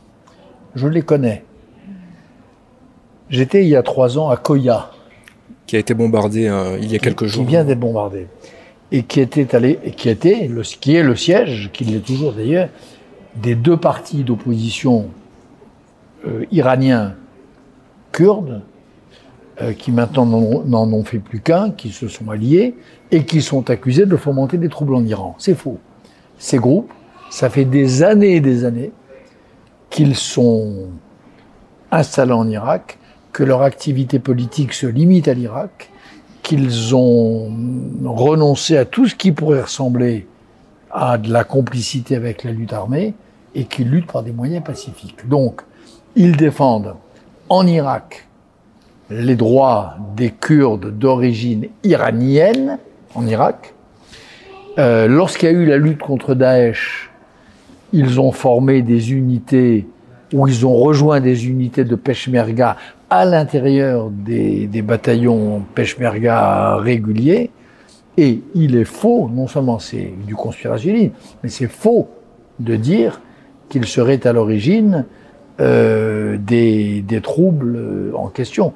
je 0.74 0.88
les 0.88 1.02
connais. 1.02 1.44
J'étais 3.28 3.64
il 3.64 3.68
y 3.68 3.76
a 3.76 3.82
trois 3.82 4.18
ans 4.18 4.30
à 4.30 4.36
Koya, 4.36 4.90
qui 5.66 5.76
a 5.76 5.80
été 5.80 5.92
bombardé 5.92 6.50
il 6.80 6.90
y 6.90 6.94
a 6.94 6.98
quelques 6.98 7.26
jours. 7.26 7.44
Qui 7.44 7.50
vient 7.50 7.64
d'être 7.64 7.80
bombardé 7.80 8.28
et 8.92 9.02
qui 9.02 9.20
était 9.20 9.54
allé, 9.54 9.78
qui 9.96 10.08
était 10.08 10.48
le, 10.48 10.62
qui 10.62 10.94
est 10.94 11.02
le 11.02 11.16
siège, 11.16 11.70
qui 11.72 11.84
l'est 11.84 12.04
toujours 12.04 12.32
d'ailleurs, 12.32 12.68
des 13.34 13.54
deux 13.54 13.76
partis 13.76 14.24
d'opposition 14.24 15.08
euh, 16.26 16.44
iraniens 16.50 17.14
kurdes 18.12 18.62
euh, 19.60 19.72
qui 19.72 19.92
maintenant 19.92 20.26
n'en 20.26 20.92
ont 20.92 21.04
fait 21.04 21.18
plus 21.18 21.40
qu'un, 21.40 21.70
qui 21.70 21.90
se 21.90 22.08
sont 22.08 22.30
alliés 22.30 22.74
et 23.10 23.24
qui 23.24 23.42
sont 23.42 23.70
accusés 23.70 24.06
de 24.06 24.16
fomenter 24.16 24.58
des 24.58 24.68
troubles 24.68 24.94
en 24.94 25.04
Iran. 25.04 25.34
C'est 25.38 25.54
faux. 25.54 25.78
Ces 26.38 26.58
groupes, 26.58 26.92
ça 27.30 27.50
fait 27.50 27.64
des 27.64 28.02
années 28.02 28.36
et 28.36 28.40
des 28.40 28.64
années 28.64 28.92
qu'ils 29.90 30.14
sont 30.14 30.88
installés 31.90 32.32
en 32.32 32.48
Irak, 32.48 32.98
que 33.32 33.44
leur 33.44 33.62
activité 33.62 34.18
politique 34.18 34.72
se 34.72 34.86
limite 34.86 35.28
à 35.28 35.34
l'Irak, 35.34 35.90
qu'ils 36.46 36.94
ont 36.94 37.50
renoncé 38.04 38.76
à 38.76 38.84
tout 38.84 39.08
ce 39.08 39.16
qui 39.16 39.32
pourrait 39.32 39.62
ressembler 39.62 40.28
à 40.92 41.18
de 41.18 41.32
la 41.32 41.42
complicité 41.42 42.14
avec 42.14 42.44
la 42.44 42.52
lutte 42.52 42.72
armée 42.72 43.14
et 43.56 43.64
qu'ils 43.64 43.90
luttent 43.90 44.12
par 44.12 44.22
des 44.22 44.30
moyens 44.30 44.62
pacifiques. 44.62 45.28
Donc, 45.28 45.62
ils 46.14 46.36
défendent 46.36 46.94
en 47.48 47.66
Irak 47.66 48.28
les 49.10 49.34
droits 49.34 49.96
des 50.14 50.30
Kurdes 50.30 50.96
d'origine 50.96 51.66
iranienne 51.82 52.78
en 53.16 53.26
Irak. 53.26 53.74
Euh, 54.78 55.08
Lorsqu'il 55.08 55.48
y 55.48 55.52
a 55.52 55.54
eu 55.54 55.66
la 55.66 55.78
lutte 55.78 55.98
contre 55.98 56.36
Daesh, 56.36 57.10
ils 57.92 58.20
ont 58.20 58.30
formé 58.30 58.82
des 58.82 59.12
unités 59.12 59.88
ou 60.32 60.48
ils 60.48 60.66
ont 60.66 60.74
rejoint 60.74 61.20
des 61.20 61.46
unités 61.46 61.84
de 61.84 61.94
Peshmerga 61.94 62.76
à 63.10 63.24
l'intérieur 63.24 64.10
des, 64.10 64.68
bataillons 64.82 65.62
Peshmerga 65.74 66.76
réguliers. 66.76 67.50
Et 68.18 68.40
il 68.54 68.76
est 68.76 68.84
faux, 68.84 69.30
non 69.32 69.46
seulement 69.46 69.78
c'est 69.78 70.10
du 70.26 70.34
conspirationnisme, 70.34 71.12
mais 71.42 71.50
c'est 71.50 71.68
faux 71.68 72.08
de 72.58 72.74
dire 72.76 73.20
qu'ils 73.68 73.86
seraient 73.86 74.26
à 74.26 74.32
l'origine 74.32 75.04
euh, 75.60 76.38
des, 76.38 77.04
troubles 77.22 78.12
en 78.14 78.28
question. 78.28 78.72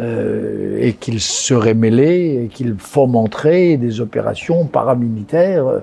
Euh, 0.00 0.78
et 0.80 0.94
qu'ils 0.94 1.20
seraient 1.20 1.74
mêlés, 1.74 2.44
et 2.44 2.48
qu'ils 2.48 2.74
fomenteraient 2.76 3.76
des 3.76 4.00
opérations 4.00 4.66
paramilitaires 4.66 5.68
euh, 5.68 5.78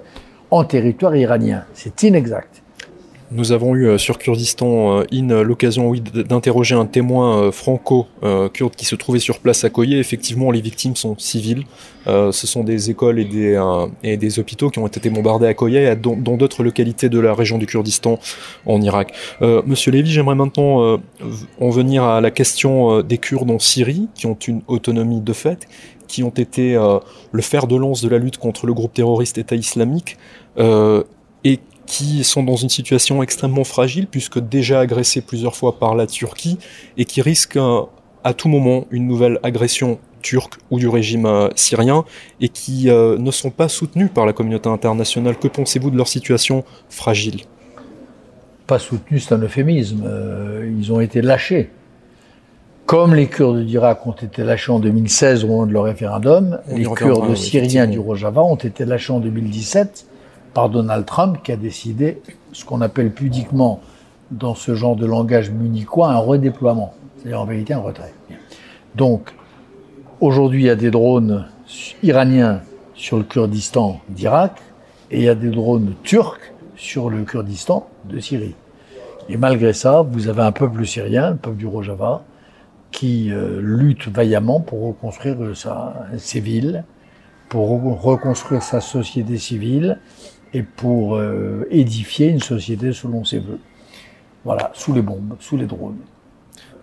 en 0.49 0.65
territoire 0.65 1.15
iranien. 1.15 1.63
C'est 1.73 2.03
inexact. 2.03 2.61
Nous 3.33 3.53
avons 3.53 3.75
eu 3.75 3.87
euh, 3.87 3.97
sur 3.97 4.17
Kurdistan 4.17 4.99
euh, 4.99 5.03
In 5.13 5.41
l'occasion 5.41 5.89
oui, 5.89 6.01
d'interroger 6.01 6.75
un 6.75 6.85
témoin 6.85 7.43
euh, 7.43 7.51
franco-kurde 7.51 8.75
qui 8.75 8.83
se 8.83 8.95
trouvait 8.95 9.19
sur 9.19 9.39
place 9.39 9.63
à 9.63 9.69
Koye. 9.69 9.95
Effectivement, 9.95 10.51
les 10.51 10.59
victimes 10.59 10.97
sont 10.97 11.17
civiles. 11.17 11.63
ce 12.05 12.31
sont 12.31 12.63
des 12.63 12.89
écoles 12.89 13.19
et 13.19 13.25
des, 13.25 13.61
et 14.03 14.17
des 14.17 14.39
hôpitaux 14.39 14.69
qui 14.69 14.79
ont 14.79 14.87
été 14.87 15.09
bombardés 15.09 15.47
à 15.47 15.53
Koye 15.53 15.77
et 15.77 15.95
dans 15.95 16.37
d'autres 16.37 16.63
localités 16.63 17.09
de 17.09 17.19
la 17.19 17.33
région 17.33 17.57
du 17.57 17.65
Kurdistan 17.65 18.19
en 18.65 18.81
Irak. 18.81 19.13
Monsieur 19.41 19.91
Lévy, 19.91 20.11
j'aimerais 20.11 20.35
maintenant 20.35 20.99
en 21.59 21.69
venir 21.69 22.03
à 22.03 22.21
la 22.21 22.31
question 22.31 23.01
des 23.01 23.17
Kurdes 23.17 23.51
en 23.51 23.59
Syrie 23.59 24.07
qui 24.15 24.25
ont 24.25 24.37
une 24.47 24.61
autonomie 24.67 25.21
de 25.21 25.33
fait 25.33 25.67
qui 26.07 26.23
ont 26.23 26.29
été 26.29 26.73
le 27.31 27.41
fer 27.41 27.67
de 27.67 27.75
lance 27.75 28.01
de 28.01 28.09
la 28.09 28.17
lutte 28.17 28.37
contre 28.37 28.65
le 28.65 28.73
groupe 28.73 28.93
terroriste 28.93 29.37
État 29.37 29.55
islamique 29.55 30.17
et 30.57 30.61
qui 31.91 32.23
sont 32.23 32.41
dans 32.41 32.55
une 32.55 32.69
situation 32.69 33.21
extrêmement 33.21 33.65
fragile 33.65 34.07
puisque 34.07 34.39
déjà 34.39 34.79
agressés 34.79 35.19
plusieurs 35.19 35.57
fois 35.57 35.77
par 35.77 35.93
la 35.93 36.07
Turquie 36.07 36.57
et 36.97 37.03
qui 37.03 37.21
risquent 37.21 37.59
à 38.23 38.33
tout 38.33 38.47
moment 38.47 38.85
une 38.91 39.07
nouvelle 39.07 39.39
agression 39.43 39.99
turque 40.21 40.53
ou 40.69 40.79
du 40.79 40.87
régime 40.87 41.25
euh, 41.25 41.49
syrien 41.55 42.05
et 42.39 42.47
qui 42.47 42.89
euh, 42.89 43.17
ne 43.17 43.29
sont 43.29 43.49
pas 43.49 43.67
soutenus 43.67 44.09
par 44.13 44.25
la 44.25 44.31
communauté 44.31 44.69
internationale. 44.69 45.35
Que 45.37 45.49
pensez-vous 45.49 45.91
de 45.91 45.97
leur 45.97 46.07
situation 46.07 46.63
fragile? 46.89 47.41
Pas 48.67 48.79
soutenus, 48.79 49.27
c'est 49.27 49.33
un 49.33 49.39
euphémisme. 49.39 50.03
Euh, 50.05 50.73
ils 50.79 50.93
ont 50.93 51.01
été 51.01 51.21
lâchés. 51.21 51.71
Comme 52.85 53.15
les 53.15 53.27
Kurdes 53.27 53.65
d'Irak 53.65 54.07
ont 54.07 54.13
été 54.13 54.45
lâchés 54.45 54.71
en 54.71 54.79
2016 54.79 55.43
au 55.43 55.47
moment 55.47 55.65
de 55.65 55.73
leur 55.73 55.83
référendum, 55.83 56.59
les 56.69 56.85
Kurdes 56.85 57.35
syriens 57.35 57.87
du 57.87 57.99
Rojava 57.99 58.41
ont 58.43 58.55
été 58.55 58.85
lâchés 58.85 59.11
en 59.11 59.19
2017 59.19 60.05
par 60.53 60.69
Donald 60.69 61.05
Trump 61.05 61.37
qui 61.43 61.51
a 61.51 61.57
décidé 61.57 62.21
ce 62.51 62.65
qu'on 62.65 62.81
appelle 62.81 63.11
pudiquement 63.11 63.81
dans 64.31 64.55
ce 64.55 64.75
genre 64.75 64.95
de 64.95 65.05
langage 65.05 65.51
munichois 65.51 66.09
un 66.09 66.17
redéploiement, 66.17 66.93
c'est-à-dire 67.17 67.41
en 67.41 67.45
vérité 67.45 67.73
un 67.73 67.79
retrait. 67.79 68.13
Donc 68.95 69.33
aujourd'hui 70.19 70.63
il 70.63 70.67
y 70.67 70.69
a 70.69 70.75
des 70.75 70.91
drones 70.91 71.47
iraniens 72.03 72.61
sur 72.93 73.17
le 73.17 73.23
Kurdistan 73.23 73.99
d'Irak 74.09 74.61
et 75.09 75.19
il 75.19 75.23
y 75.23 75.29
a 75.29 75.35
des 75.35 75.49
drones 75.49 75.93
turcs 76.03 76.53
sur 76.75 77.09
le 77.09 77.23
Kurdistan 77.23 77.87
de 78.05 78.19
Syrie. 78.19 78.55
Et 79.29 79.37
malgré 79.37 79.73
ça, 79.73 80.01
vous 80.01 80.27
avez 80.27 80.41
un 80.41 80.51
peuple 80.51 80.85
syrien, 80.85 81.31
le 81.31 81.35
peuple 81.37 81.57
du 81.57 81.67
Rojava, 81.67 82.23
qui 82.91 83.31
euh, 83.31 83.59
lutte 83.61 84.07
vaillamment 84.07 84.59
pour 84.59 84.87
reconstruire 84.87 85.37
ses 86.17 86.39
villes, 86.39 86.83
pour 87.49 88.01
reconstruire 88.01 88.63
sa 88.63 88.81
société 88.81 89.37
civile, 89.37 89.99
et 90.53 90.63
pour 90.63 91.15
euh, 91.15 91.65
édifier 91.69 92.27
une 92.27 92.41
société 92.41 92.93
selon 92.93 93.23
ses 93.23 93.39
voeux. 93.39 93.59
Voilà, 94.43 94.71
sous 94.73 94.93
les 94.93 95.01
bombes, 95.01 95.35
sous 95.39 95.57
les 95.57 95.65
drones. 95.65 95.97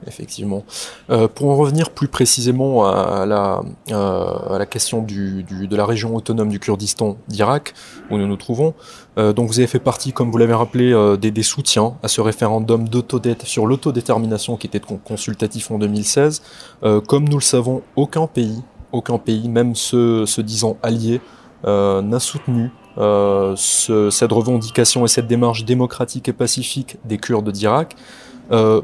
Effectivement. 0.06 0.64
Euh, 1.10 1.26
pour 1.26 1.50
en 1.50 1.56
revenir 1.56 1.90
plus 1.90 2.06
précisément 2.06 2.86
à 2.86 3.26
la, 3.26 3.62
euh, 3.90 4.64
question 4.66 5.02
de 5.02 5.76
la 5.76 5.84
région 5.84 6.14
autonome 6.14 6.50
du 6.50 6.60
Kurdistan 6.60 7.16
d'Irak, 7.26 7.74
où 8.08 8.16
nous 8.16 8.28
nous 8.28 8.36
trouvons, 8.36 8.74
donc 9.16 9.48
vous 9.48 9.58
avez 9.58 9.66
fait 9.66 9.80
partie, 9.80 10.12
comme 10.12 10.30
vous 10.30 10.38
l'avez 10.38 10.54
rappelé, 10.54 10.94
des, 11.20 11.42
soutiens 11.42 11.94
à 12.04 12.08
ce 12.08 12.20
référendum 12.20 12.86
sur 13.42 13.66
l'autodétermination 13.66 14.56
qui 14.56 14.68
était 14.68 14.80
consultatif 14.80 15.72
en 15.72 15.78
2016. 15.78 16.42
Euh, 16.84 17.00
comme 17.00 17.28
nous 17.28 17.38
le 17.38 17.42
savons, 17.42 17.82
aucun 17.96 18.28
pays, 18.28 18.62
aucun 18.92 19.18
pays, 19.18 19.48
même 19.48 19.74
ceux 19.74 20.26
se 20.26 20.40
disant 20.40 20.76
alliés, 20.84 21.20
n'a 21.64 22.20
soutenu 22.20 22.70
euh, 22.98 23.54
ce, 23.56 24.10
cette 24.10 24.32
revendication 24.32 25.04
et 25.04 25.08
cette 25.08 25.28
démarche 25.28 25.64
démocratique 25.64 26.28
et 26.28 26.32
pacifique 26.32 26.96
des 27.04 27.18
Kurdes 27.18 27.50
d'Irak. 27.50 27.94
Euh, 28.50 28.80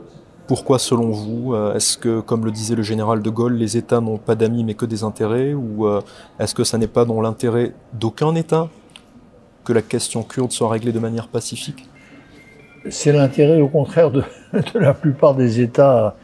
pourquoi, 0.47 0.79
selon 0.79 1.11
vous, 1.11 1.55
euh, 1.55 1.75
est-ce 1.75 1.99
que, 1.99 2.21
comme 2.21 2.45
le 2.45 2.53
disait 2.53 2.77
le 2.77 2.83
général 2.83 3.23
de 3.23 3.31
Gaulle, 3.31 3.55
les 3.55 3.77
États 3.77 4.01
n'ont 4.01 4.19
pas 4.19 4.35
d'amis 4.35 4.63
mais 4.63 4.75
que 4.75 4.87
des 4.87 5.03
intérêts 5.03 5.55
Ou 5.55 5.89
est-ce 6.39 6.55
que 6.55 6.65
ça 6.65 6.79
n'est 6.79 6.87
pas 6.87 7.05
dans 7.05 7.21
l'intérêt 7.21 7.73
d'aucun 7.93 8.35
État 8.35 8.69
que 9.65 9.73
la 9.73 9.83
question 9.83 10.23
kurde 10.23 10.53
soit 10.53 10.69
réglée 10.69 10.93
de 10.93 11.01
manière 11.01 11.29
pacifique? 11.29 11.89
C'est 12.91 13.13
l'intérêt, 13.13 13.61
au 13.61 13.69
contraire, 13.69 14.11
de, 14.13 14.23
la 14.75 14.95
plupart 14.95 15.35
des 15.35 15.61
États 15.61 16.15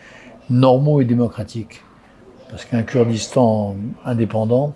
normaux 0.49 1.01
et 1.01 1.05
démocratiques. 1.05 1.83
Parce 2.51 2.65
qu'un 2.65 2.83
Kurdistan 2.83 3.77
indépendant 4.05 4.75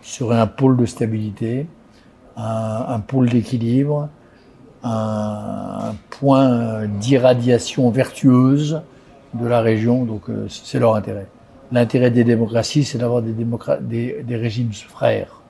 serait 0.00 0.38
un 0.38 0.46
pôle 0.46 0.76
de 0.76 0.86
stabilité, 0.86 1.66
un, 2.36 2.84
un 2.88 3.00
pôle 3.00 3.28
d'équilibre, 3.28 4.08
un, 4.82 5.94
point 6.10 6.86
d'irradiation 6.86 7.90
vertueuse 7.90 8.80
de 9.34 9.46
la 9.46 9.60
région. 9.60 10.04
Donc 10.04 10.28
euh, 10.28 10.46
c'est 10.48 10.78
leur 10.78 10.94
intérêt. 10.94 11.26
L'intérêt 11.72 12.10
des 12.10 12.24
démocraties, 12.24 12.84
c'est 12.84 12.98
d'avoir 12.98 13.22
des, 13.22 13.32
des, 13.32 14.22
des, 14.22 14.36
régimes 14.36 14.72
frères. 14.72 15.42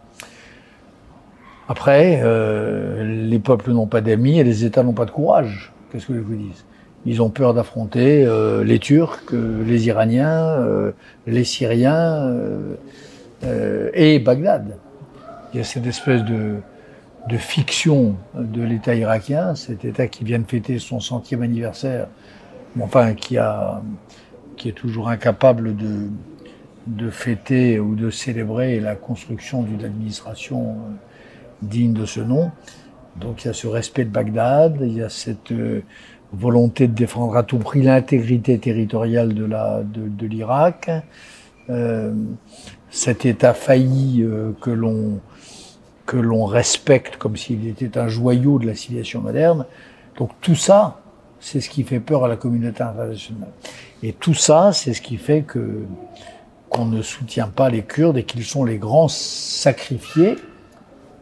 Après, 1.69 2.21
euh, 2.23 3.27
les 3.29 3.39
peuples 3.39 3.73
n'ont 3.73 3.87
pas 3.87 4.01
d'amis 4.01 4.39
et 4.39 4.45
les 4.45 4.65
États 4.65 4.83
n'ont 4.83 4.93
pas 4.93 5.05
de 5.05 5.11
courage. 5.11 5.73
Qu'est-ce 5.91 6.07
que 6.07 6.15
je 6.15 6.21
vous 6.21 6.37
dis 6.37 6.53
Ils 7.05 7.21
ont 7.21 7.31
peur 7.31 7.55
d'affronter 7.55 8.25
euh, 8.25 8.65
les 8.65 8.79
Turcs, 8.79 9.21
euh, 9.33 9.63
les 9.65 9.89
Iraniens, 9.89 10.47
euh, 10.47 10.93
les 11.27 11.45
Syriens 11.45 12.35
euh, 13.45 13.91
et 13.95 14.19
Bagdad. 14.19 14.77
Il 15.53 15.59
y 15.59 15.61
a 15.61 15.65
cette 15.65 15.87
espèce 15.87 16.25
de, 16.25 16.57
de 17.29 17.37
fiction 17.37 18.17
de 18.35 18.63
l'État 18.63 18.95
irakien, 18.95 19.55
cet 19.55 19.85
État 19.85 20.07
qui 20.07 20.25
vient 20.25 20.39
de 20.39 20.47
fêter 20.47 20.79
son 20.79 21.01
centième 21.01 21.43
anniversaire, 21.43 22.09
enfin 22.81 23.15
qui 23.15 23.37
a, 23.37 23.83
qui 24.57 24.69
est 24.69 24.73
toujours 24.73 25.09
incapable 25.09 25.77
de, 25.77 26.09
de 26.87 27.11
fêter 27.11 27.81
ou 27.81 27.95
de 27.95 28.11
célébrer 28.11 28.81
la 28.81 28.95
construction 28.95 29.63
d'une 29.63 29.85
administration 29.85 30.71
euh, 30.71 30.75
digne 31.63 31.93
de 31.93 32.07
ce 32.07 32.21
nom. 32.21 32.51
Donc 33.17 33.45
il 33.45 33.49
y 33.49 33.51
a 33.51 33.55
ce 33.55 33.67
respect 33.67 34.05
de 34.05 34.11
Bagdad, 34.11 34.79
il 34.81 34.97
y 34.99 35.03
a 35.03 35.09
cette 35.09 35.53
euh, 35.53 35.83
volonté 36.33 36.87
de 36.87 36.93
défendre 36.93 37.37
à 37.37 37.43
tout 37.43 37.59
prix 37.59 37.83
l'intégrité 37.83 38.59
territoriale 38.59 39.35
de 39.35 39.45
la 39.45 39.83
de, 39.83 40.09
de 40.09 40.27
l'Irak, 40.27 40.91
euh, 41.71 42.13
cet 42.91 43.27
État 43.27 43.55
failli 43.55 44.23
euh, 44.23 44.53
que 44.61 44.71
l'on 44.71 45.21
que 46.07 46.17
l'on 46.17 46.45
respecte 46.47 47.17
comme 47.17 47.37
s'il 47.37 47.67
était 47.67 47.99
un 47.99 48.09
joyau 48.09 48.59
de 48.59 48.67
la 48.67 48.75
civilisation 48.75 49.21
moderne. 49.21 49.67
Donc 50.17 50.31
tout 50.41 50.55
ça, 50.55 51.01
c'est 51.41 51.61
ce 51.61 51.69
qui 51.69 51.83
fait 51.83 52.01
peur 52.01 52.25
à 52.25 52.29
la 52.29 52.37
communauté 52.37 52.83
internationale. 52.83 53.51
Et 54.03 54.13
tout 54.13 54.35
ça, 54.35 54.73
c'est 54.73 54.95
ce 54.95 55.03
qui 55.03 55.17
fait 55.17 55.43
que 55.43 55.85
qu'on 56.69 56.87
ne 56.87 57.03
soutient 57.03 57.49
pas 57.49 57.71
les 57.71 57.83
Kurdes 57.83 58.19
et 58.19 58.25
qu'ils 58.25 58.45
sont 58.45 58.65
les 58.65 58.79
grands 58.79 59.09
sacrifiés 59.09 60.37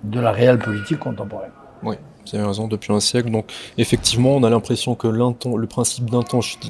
de 0.03 0.21
la 0.21 0.33
réelle 0.33 0.59
politique 0.59 0.99
contemporaine. 0.99 1.51
Oui, 1.83 1.97
Vous 2.27 2.37
avez 2.37 2.47
raison, 2.47 2.69
depuis 2.69 2.93
un 2.93 3.01
siècle. 3.01 3.31
Donc, 3.31 3.53
effectivement, 3.77 4.35
on 4.37 4.43
a 4.45 4.51
l'impression 4.51 4.95
que 4.95 5.07
le 5.07 5.67
principe 5.67 6.11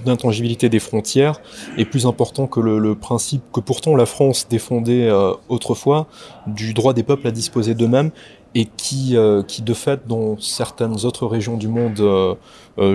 d'intangibilité 0.04 0.68
des 0.68 0.80
frontières 0.80 1.40
est 1.78 1.84
plus 1.84 2.06
important 2.06 2.46
que 2.46 2.60
le, 2.60 2.94
principe 2.94 3.42
que 3.52 3.60
pourtant 3.60 3.94
la 3.96 4.06
France 4.06 4.48
défendait 4.48 5.08
euh, 5.08 5.32
autrefois 5.48 6.06
du 6.46 6.74
droit 6.74 6.92
des 6.92 7.02
peuples 7.02 7.26
à 7.26 7.30
disposer 7.30 7.74
d'eux-mêmes 7.74 8.10
et 8.54 8.66
qui, 8.66 9.16
euh, 9.16 9.42
qui, 9.42 9.62
de 9.62 9.74
fait, 9.74 10.06
dans 10.06 10.38
certaines 10.38 11.04
autres 11.04 11.26
régions 11.26 11.56
du 11.56 11.68
monde 11.68 12.00
euh, 12.00 12.34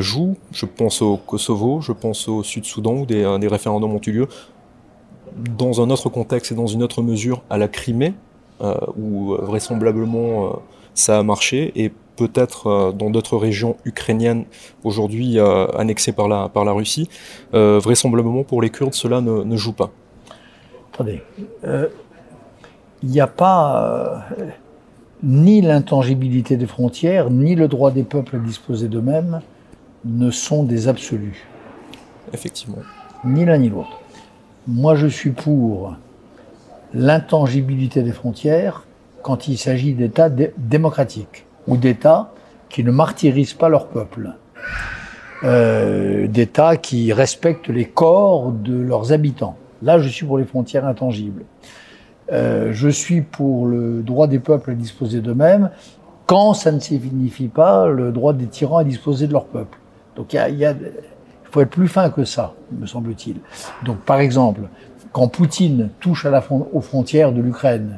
joue. 0.02 0.36
Je 0.52 0.66
pense 0.66 1.02
au 1.02 1.18
Kosovo, 1.18 1.82
je 1.82 1.92
pense 1.92 2.28
au 2.28 2.44
Sud-Soudan 2.44 2.96
où 2.96 3.06
des, 3.06 3.38
des 3.40 3.48
référendums 3.48 3.94
ont 3.94 4.02
eu 4.06 4.12
lieu. 4.12 4.28
Dans 5.58 5.82
un 5.82 5.90
autre 5.92 6.10
contexte 6.10 6.52
et 6.52 6.56
dans 6.56 6.68
une 6.68 6.84
autre 6.84 7.02
mesure, 7.02 7.44
à 7.50 7.58
la 7.58 7.68
Crimée, 7.68 8.14
où 8.98 9.36
vraisemblablement 9.40 10.60
ça 10.94 11.20
a 11.20 11.24
marché, 11.24 11.72
et 11.76 11.94
peut-être 12.20 12.68
euh, 12.68 12.92
dans 12.92 13.10
d'autres 13.10 13.38
régions 13.38 13.78
ukrainiennes 13.86 14.44
aujourd'hui 14.84 15.40
euh, 15.40 15.68
annexées 15.68 16.12
par 16.12 16.28
la, 16.28 16.50
par 16.50 16.66
la 16.66 16.74
Russie. 16.74 17.08
Euh, 17.54 17.80
vraisemblablement 17.80 18.44
pour 18.44 18.62
les 18.62 18.70
Kurdes, 18.70 18.94
cela 18.94 19.22
ne, 19.22 19.56
joue 19.56 19.72
pas. 19.72 19.90
Attendez, 20.94 21.22
il 23.02 23.10
n'y 23.10 23.22
a 23.22 23.28
pas 23.28 24.26
ni 25.24 25.62
l'intangibilité 25.62 26.58
des 26.58 26.68
frontières, 26.68 27.30
ni 27.30 27.56
le 27.56 27.70
droit 27.70 27.92
des 27.92 28.04
peuples 28.04 28.36
à 28.36 28.40
disposer 28.40 28.90
d'eux-mêmes 28.90 29.42
ne 30.04 30.30
sont 30.30 30.64
des 30.64 30.90
absolus. 30.90 31.48
Effectivement. 32.34 32.80
Ni 33.24 33.46
l'un 33.46 33.58
ni 33.58 33.70
l'autre. 33.70 34.02
Moi, 34.68 34.96
je 34.96 35.08
suis 35.08 35.32
pour 35.32 35.96
l'intangibilité 36.94 38.04
des 38.04 38.12
frontières 38.12 38.86
quand 39.22 39.48
il 39.48 39.58
s'agit 39.58 39.94
d'États 39.94 40.30
démocratiques 40.30 41.46
ou 41.70 41.78
d'États 41.78 42.32
qui 42.68 42.84
ne 42.84 42.92
martyrisent 42.92 43.54
pas 43.54 43.70
leur 43.70 43.88
peuple, 43.88 44.32
euh, 45.44 46.28
d'États 46.28 46.76
qui 46.76 47.14
respectent 47.14 47.70
les 47.70 47.86
corps 47.86 48.52
de 48.52 48.76
leurs 48.76 49.14
habitants. 49.14 49.56
Là, 49.82 50.00
je 50.00 50.10
suis 50.10 50.26
pour 50.26 50.38
les 50.38 50.44
frontières 50.44 50.86
intangibles. 50.86 51.46
Euh, 52.32 52.72
je 52.74 52.90
suis 52.90 53.22
pour 53.22 53.66
le 53.66 54.02
droit 54.02 54.28
des 54.28 54.40
peuples 54.40 54.72
à 54.72 54.74
disposer 54.74 55.22
d'eux-mêmes 55.22 55.72
quand 56.26 56.54
ça 56.54 56.72
ne 56.72 56.80
signifie 56.80 57.48
pas 57.48 57.88
le 57.88 58.12
droit 58.12 58.34
des 58.34 58.46
tyrans 58.46 58.78
à 58.78 58.84
disposer 58.84 59.26
de 59.26 59.34
leur 59.34 59.46
peuple. 59.46 59.80
Donc 60.16 60.34
il 60.34 60.76
faut 61.50 61.62
être 61.62 61.70
plus 61.70 61.88
fin 61.88 62.10
que 62.12 62.24
ça, 62.24 62.54
me 62.72 62.86
semble-t-il. 62.86 63.38
Donc 63.84 63.98
par 64.02 64.20
exemple, 64.20 64.62
quand 65.12 65.28
Poutine 65.28 65.90
touche 66.00 66.28
aux 66.72 66.82
frontières 66.82 67.32
de 67.32 67.42
l'Ukraine 67.42 67.98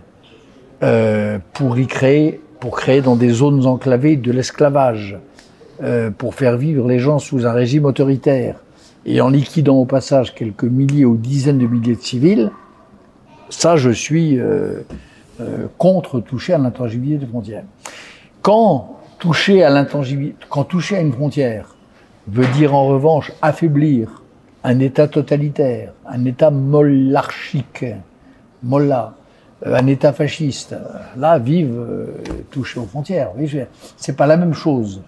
euh, 0.82 1.40
pour 1.54 1.78
y 1.78 1.88
créer 1.88 2.40
pour 2.62 2.78
créer 2.78 3.02
dans 3.02 3.16
des 3.16 3.32
zones 3.32 3.66
enclavées 3.66 4.16
de 4.16 4.32
l'esclavage, 4.32 5.18
euh, 5.82 6.12
pour 6.12 6.36
faire 6.36 6.58
vivre 6.58 6.88
les 6.88 7.00
gens 7.00 7.18
sous 7.18 7.48
un 7.48 7.52
régime 7.52 7.86
autoritaire, 7.86 8.56
et 9.04 9.20
en 9.20 9.30
liquidant 9.30 9.78
au 9.78 9.86
passage 9.86 10.36
quelques 10.36 10.64
milliers 10.64 11.06
ou 11.06 11.18
dizaines 11.18 11.58
de 11.58 11.66
milliers 11.66 11.96
de 11.96 12.02
civils, 12.02 12.52
ça, 13.50 13.78
je 13.78 13.90
suis 13.90 14.40
euh, 14.40 14.82
euh, 15.42 15.66
contre 15.80 16.20
toucher 16.20 16.54
à 16.54 16.60
l'intangibilité 16.60 17.26
des 17.26 17.32
frontières. 17.32 17.64
Quand 18.44 19.00
toucher 19.18 19.64
à 19.64 19.72
l'intangibilité, 19.72 20.38
quand 20.48 20.64
toucher 20.64 20.98
à 20.98 21.02
une 21.02 21.12
frontière 21.12 21.76
veut 22.28 22.48
dire 22.54 22.76
en 22.76 22.86
revanche 22.86 23.32
affaiblir 23.42 24.22
un 24.64 24.80
État 24.80 25.08
totalitaire, 25.08 25.94
un 26.08 26.26
État 26.26 26.52
mollarchique, 26.52 27.86
molla, 28.62 29.16
euh, 29.16 29.21
un 29.66 29.88
État 29.88 30.14
fasciste, 30.14 30.76
là, 31.18 31.38
vivent 31.38 31.78
euh, 31.78 32.06
touchés 32.50 32.80
aux 32.80 32.86
frontières. 32.86 33.32
C'est 33.98 34.16
pas 34.16 34.28
la 34.28 34.38
même 34.38 34.54
chose 34.54 35.02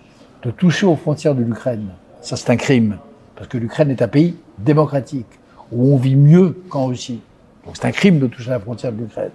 de 0.44 0.52
toucher 0.52 0.86
aux 0.86 0.96
frontières 0.96 1.36
de 1.36 1.44
l'Ukraine. 1.44 1.88
Ça, 2.22 2.36
c'est 2.36 2.50
un 2.52 2.58
crime. 2.58 2.98
Parce 3.36 3.48
que 3.48 3.58
l'Ukraine 3.58 3.90
est 3.90 4.02
un 4.02 4.08
pays 4.08 4.36
démocratique, 4.60 5.28
où 5.72 5.94
on 5.94 5.98
vit 5.98 6.16
mieux 6.16 6.56
qu'en 6.70 6.88
Russie. 6.88 7.22
Donc 7.66 7.78
c'est 7.78 7.86
un 7.86 7.92
crime 7.92 8.20
de 8.20 8.28
toucher 8.28 8.50
à 8.50 8.54
la 8.54 8.60
frontière 8.60 8.92
de 8.92 9.00
l'Ukraine. 9.00 9.32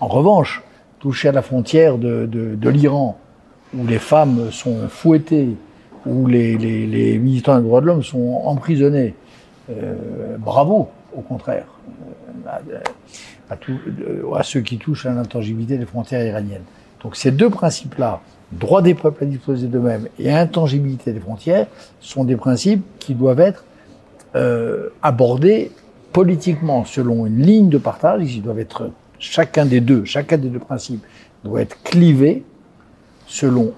En 0.00 0.08
revanche, 0.08 0.62
toucher 0.98 1.28
à 1.28 1.32
la 1.32 1.42
frontière 1.42 1.98
de, 1.98 2.26
de, 2.26 2.68
l'Iran, 2.68 3.18
où 3.76 3.86
les 3.86 3.98
femmes 3.98 4.50
sont 4.50 4.88
fouettées, 4.88 5.50
où 6.06 6.26
les, 6.26 7.18
militants 7.18 7.56
des 7.56 7.62
droits 7.62 7.80
de 7.80 7.86
l'homme 7.86 8.02
sont 8.02 8.42
emprisonnés, 8.44 9.14
euh, 9.70 10.36
bravo, 10.38 10.88
au 11.16 11.20
contraire. 11.20 11.66
À, 13.50 13.56
euh, 13.68 14.34
à 14.34 14.42
ceux 14.42 14.60
qui 14.60 14.78
touchent 14.78 15.06
à 15.06 15.12
l'intangibilité 15.12 15.78
des 15.78 15.86
frontières 15.86 16.24
iraniennes. 16.24 16.64
Donc 17.02 17.16
ces 17.16 17.30
deux 17.30 17.50
principes-là, 17.50 18.20
droit 18.52 18.82
des 18.82 18.94
peuples 18.94 19.24
à 19.24 19.26
disposer 19.26 19.68
d'eux-mêmes 19.68 20.08
et 20.18 20.32
intangibilité 20.32 21.12
des 21.12 21.20
frontières, 21.20 21.66
sont 22.00 22.24
des 22.24 22.36
principes 22.36 22.84
qui 22.98 23.14
doivent 23.14 23.40
être 23.40 23.64
euh, 24.34 24.90
abordés 25.02 25.70
politiquement 26.12 26.84
selon 26.84 27.26
une 27.26 27.40
ligne 27.40 27.68
de 27.68 27.78
partage. 27.78 28.34
Ils 28.34 28.42
doivent 28.42 28.58
être 28.58 28.90
chacun 29.18 29.64
des 29.64 29.80
deux, 29.80 30.04
chacun 30.04 30.38
des 30.38 30.48
deux 30.48 30.58
principes 30.58 31.04
doit 31.44 31.60
être 31.62 31.82
clivé 31.82 32.44
selon 33.26 33.72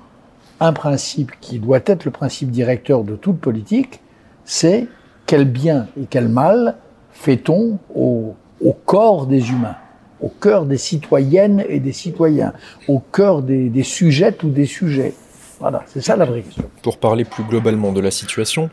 un 0.60 0.72
principe 0.72 1.32
qui 1.40 1.58
doit 1.58 1.80
être 1.86 2.04
le 2.04 2.10
principe 2.10 2.50
directeur 2.50 3.02
de 3.02 3.16
toute 3.16 3.38
politique, 3.40 4.00
c'est 4.44 4.86
quel 5.26 5.46
bien 5.46 5.88
et 5.98 6.04
quel 6.08 6.28
mal 6.28 6.76
fait-on 7.12 7.78
au 7.94 8.34
au 8.64 8.72
corps 8.72 9.26
des 9.26 9.50
humains, 9.50 9.76
au 10.20 10.28
cœur 10.28 10.66
des 10.66 10.78
citoyennes 10.78 11.64
et 11.68 11.80
des 11.80 11.92
citoyens, 11.92 12.52
au 12.88 12.98
cœur 12.98 13.42
des, 13.42 13.68
des 13.68 13.82
sujettes 13.82 14.42
ou 14.42 14.50
des 14.50 14.66
sujets. 14.66 15.14
Voilà, 15.60 15.84
c'est 15.86 16.00
ça 16.00 16.16
la 16.16 16.24
vraie 16.24 16.42
question. 16.42 16.64
Pour 16.82 16.96
parler 16.96 17.24
plus 17.24 17.44
globalement 17.44 17.92
de 17.92 18.00
la 18.00 18.10
situation, 18.10 18.70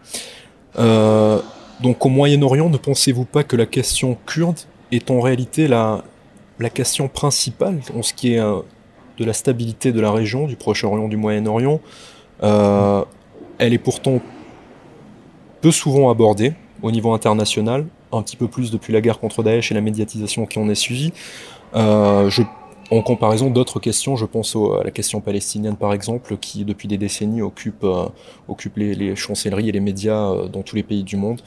euh, 0.80 1.39
donc 1.82 2.06
au 2.06 2.10
Moyen-Orient, 2.10 2.69
ne 2.69 2.78
pensez-vous 2.78 3.26
pas 3.26 3.43
que 3.43 3.56
la 3.56 3.65
question 3.65 4.17
kurde 4.26 4.60
est 4.91 5.12
en 5.12 5.19
réalité 5.19 5.67
la, 5.67 6.04
question 6.73 7.08
principale 7.08 7.80
en 7.95 8.02
ce 8.02 8.13
qui 8.13 8.34
est 8.34 8.39
euh, 8.39 8.60
de 9.17 9.26
la 9.26 9.34
stabilité 9.34 9.91
de 9.91 10.00
la 10.00 10.12
région, 10.12 10.47
du 10.47 10.56
Proche-Orient, 10.56 11.08
du 11.08 11.17
Moyen-Orient 11.17 11.82
euh, 12.43 13.04
Elle 13.58 13.73
est 13.73 13.80
pourtant 13.80 14.21
peu 15.62 15.71
souvent 15.71 16.10
abordée 16.10 16.54
au 16.82 16.91
niveau 16.91 17.12
international 17.13 17.86
un 18.12 18.22
petit 18.22 18.38
peu 18.38 18.48
plus 18.48 18.72
depuis 18.72 18.93
la 18.93 19.02
guerre 19.02 19.20
contre 19.20 19.43
Daesh 19.43 19.72
et 19.72 19.76
la 19.76 19.82
médiatisation 19.82 20.46
qui 20.46 20.60
en 20.60 20.70
est 20.70 20.76
suivie. 20.76 21.13
Euh, 21.76 22.30
en 22.89 23.02
comparaison 23.02 23.50
d'autres 23.50 23.82
questions, 23.82 24.15
je 24.15 24.26
pense 24.26 24.56
à 24.56 24.84
la 24.84 24.91
question 24.91 25.20
palestinienne 25.20 25.76
par 25.76 25.93
exemple, 25.93 26.38
qui 26.38 26.63
depuis 26.63 26.88
des 26.88 26.98
décennies 26.98 27.41
occupe, 27.41 27.84
euh, 27.84 28.08
les, 28.78 29.15
chancelleries 29.15 29.70
et 29.70 29.72
les 29.74 29.82
médias 29.82 30.32
euh, 30.32 30.48
dans 30.48 30.62
tous 30.62 30.78
les 30.78 30.84
pays 30.84 31.04
du 31.04 31.17
monde. 31.17 31.41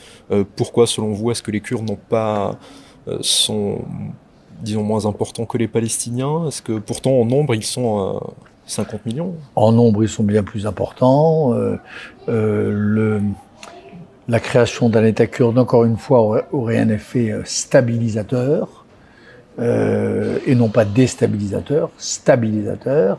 pourquoi, 0.56 0.86
selon 0.86 1.12
vous, 1.12 1.30
est-ce 1.30 1.42
que 1.42 1.50
les 1.50 1.60
Kurdes 1.60 1.88
n'ont 1.88 1.96
pas 1.96 2.58
sont 3.22 3.78
disons 4.62 4.84
moins 4.84 5.06
importants 5.06 5.46
que 5.46 5.56
les 5.56 5.68
Palestiniens? 5.68 6.46
Est-ce 6.46 6.60
que 6.60 6.78
pourtant 6.78 7.12
en 7.12 7.24
nombre 7.24 7.54
ils 7.54 7.64
sont 7.64 8.20
50 8.66 9.06
millions? 9.06 9.34
En 9.56 9.72
nombre 9.72 10.02
ils 10.02 10.08
sont 10.08 10.22
bien 10.22 10.42
plus 10.42 10.66
importants. 10.66 11.54
La 14.28 14.40
création 14.40 14.88
d'un 14.88 15.04
État 15.04 15.26
kurde, 15.26 15.58
encore 15.58 15.84
une 15.84 15.96
fois, 15.96 16.46
aurait 16.52 16.78
un 16.78 16.88
effet 16.88 17.30
euh, 17.30 17.42
stabilisateur, 17.44 18.84
euh, 19.58 20.38
et 20.46 20.54
non 20.54 20.68
pas 20.68 20.84
déstabilisateur, 20.84 21.90
stabilisateur. 21.98 23.18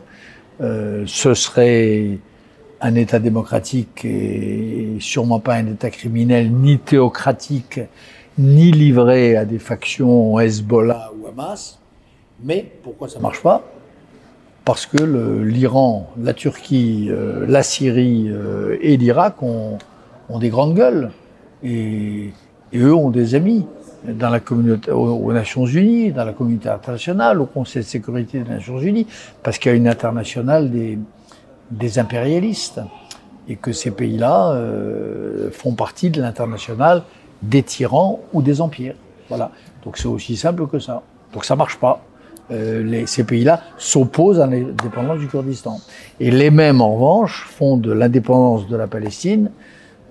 Euh, 0.60 1.04
ce 1.06 1.34
serait 1.34 2.18
un 2.80 2.94
État 2.94 3.18
démocratique 3.18 4.04
et 4.04 4.96
sûrement 5.00 5.38
pas 5.38 5.54
un 5.54 5.66
État 5.66 5.90
criminel, 5.90 6.50
ni 6.50 6.78
théocratique, 6.78 7.80
ni 8.38 8.72
livré 8.72 9.36
à 9.36 9.44
des 9.44 9.58
factions 9.58 10.40
Hezbollah 10.40 11.12
ou 11.18 11.28
Hamas. 11.28 11.78
Mais 12.42 12.66
pourquoi 12.82 13.08
ça 13.08 13.20
marche 13.20 13.40
pas? 13.40 13.62
Parce 14.64 14.86
que 14.86 15.42
l'Iran, 15.42 16.10
la 16.20 16.34
Turquie, 16.34 17.10
la 17.46 17.62
Syrie 17.62 18.30
et 18.80 18.96
l'Irak 18.96 19.42
ont 19.42 19.78
ont 20.32 20.38
des 20.38 20.48
grandes 20.48 20.74
gueules. 20.74 21.10
Et, 21.62 22.32
eux 22.74 22.94
ont 22.94 23.10
des 23.10 23.34
amis 23.34 23.66
dans 24.04 24.30
la 24.30 24.40
communauté, 24.40 24.90
aux, 24.90 25.32
Nations 25.32 25.66
Unies, 25.66 26.10
dans 26.10 26.24
la 26.24 26.32
communauté 26.32 26.70
internationale, 26.70 27.40
au 27.40 27.46
Conseil 27.46 27.82
de 27.82 27.86
sécurité 27.86 28.40
des 28.40 28.48
Nations 28.48 28.78
Unies, 28.78 29.06
parce 29.42 29.58
qu'il 29.58 29.70
y 29.70 29.74
a 29.74 29.76
une 29.76 29.86
internationale 29.88 30.70
des, 30.70 30.98
des 31.70 31.98
impérialistes. 31.98 32.80
Et 33.48 33.56
que 33.56 33.72
ces 33.72 33.90
pays-là 33.90 34.52
euh, 34.52 35.50
font 35.50 35.74
partie 35.74 36.10
de 36.10 36.22
l'international 36.22 37.02
des 37.42 37.64
tyrans 37.64 38.20
ou 38.32 38.40
des 38.40 38.60
empires. 38.60 38.94
Voilà. 39.28 39.50
Donc 39.84 39.98
c'est 39.98 40.06
aussi 40.06 40.36
simple 40.36 40.68
que 40.68 40.78
ça. 40.78 41.02
Donc 41.32 41.44
ça 41.44 41.56
marche 41.56 41.76
pas. 41.76 42.04
Euh, 42.52 42.84
les, 42.84 43.06
ces 43.06 43.24
pays-là 43.24 43.60
s'opposent 43.78 44.38
à 44.38 44.46
l'indépendance 44.46 45.18
du 45.18 45.26
Kurdistan. 45.26 45.80
Et 46.20 46.30
les 46.30 46.52
mêmes, 46.52 46.80
en 46.80 46.94
revanche, 46.94 47.48
font 47.50 47.76
de 47.76 47.90
l'indépendance 47.90 48.68
de 48.68 48.76
la 48.76 48.86
Palestine 48.86 49.50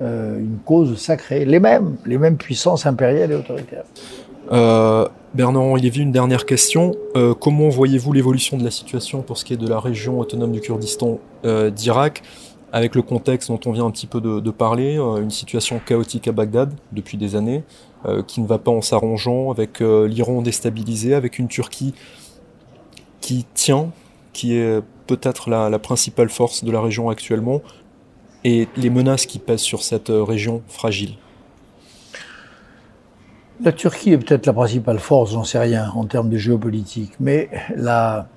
euh, 0.02 0.40
une 0.40 0.58
cause 0.66 0.98
sacrée, 0.98 1.46
les 1.46 1.60
mêmes, 1.60 1.96
les 2.06 2.18
mêmes 2.18 2.38
puissances 2.38 2.86
impériales 2.86 3.32
et 3.32 3.36
autoritaires. 3.36 3.84
Euh, 4.52 5.08
Bernard-Henri 5.34 5.82
Lévy, 5.82 6.02
une 6.02 6.12
dernière 6.12 6.46
question. 6.46 6.94
comment 7.40 7.70
voyez-vous 7.70 8.12
l'évolution 8.12 8.58
de 8.58 8.66
la 8.66 8.72
situation 8.72 9.22
pour 9.22 9.38
ce 9.38 9.46
qui 9.46 9.54
est 9.54 9.58
de 9.58 9.68
la 9.68 9.80
région 9.80 10.20
autonome 10.20 10.52
du 10.52 10.60
Kurdistan 10.60 11.20
d'Irak 11.74 12.22
avec 12.74 12.96
le 12.96 13.02
contexte 13.02 13.50
dont 13.50 13.60
on 13.66 13.72
vient 13.72 13.86
un 13.86 13.92
petit 13.92 14.08
peu 14.08 14.20
de, 14.20 14.52
parler, 14.52 14.98
une 14.98 15.30
situation 15.30 15.80
chaotique 15.80 16.28
à 16.28 16.34
Bagdad 16.34 16.74
depuis 16.92 17.18
des 17.18 17.38
années, 17.38 17.64
qui 18.28 18.42
ne 18.42 18.48
va 18.48 18.58
pas 18.58 18.72
en 18.72 18.82
s'arrangeant, 18.82 19.52
avec 19.52 19.80
l'Iran 19.80 20.42
déstabilisé, 20.42 21.14
avec 21.14 21.40
une 21.40 21.48
Turquie 21.48 21.94
qui 23.22 23.46
tient, 23.54 23.92
qui 24.34 24.56
est 24.58 24.82
peut-être 25.08 25.50
la, 25.50 25.80
principale 25.80 26.30
force 26.30 26.64
de 26.64 26.72
la 26.72 26.82
région 26.82 27.10
actuellement, 27.10 27.62
et 28.44 28.68
les 28.78 28.90
menaces 28.90 29.26
qui 29.26 29.40
pèsent 29.40 29.62
sur 29.62 29.84
cette 29.84 30.10
euh, 30.10 30.24
région 30.24 30.62
fragile. 30.68 31.16
La 33.64 33.72
Turquie 33.72 34.12
est 34.12 34.18
peut-être 34.18 34.48
la 34.48 34.54
principale 34.54 34.98
force, 34.98 35.34
j'en 35.34 35.44
sais 35.44 35.60
rien, 35.60 35.92
en 35.96 36.06
termes 36.06 36.30
de 36.30 36.38
géopolitique, 36.38 37.14
mais 37.20 37.50
la, 37.76 38.28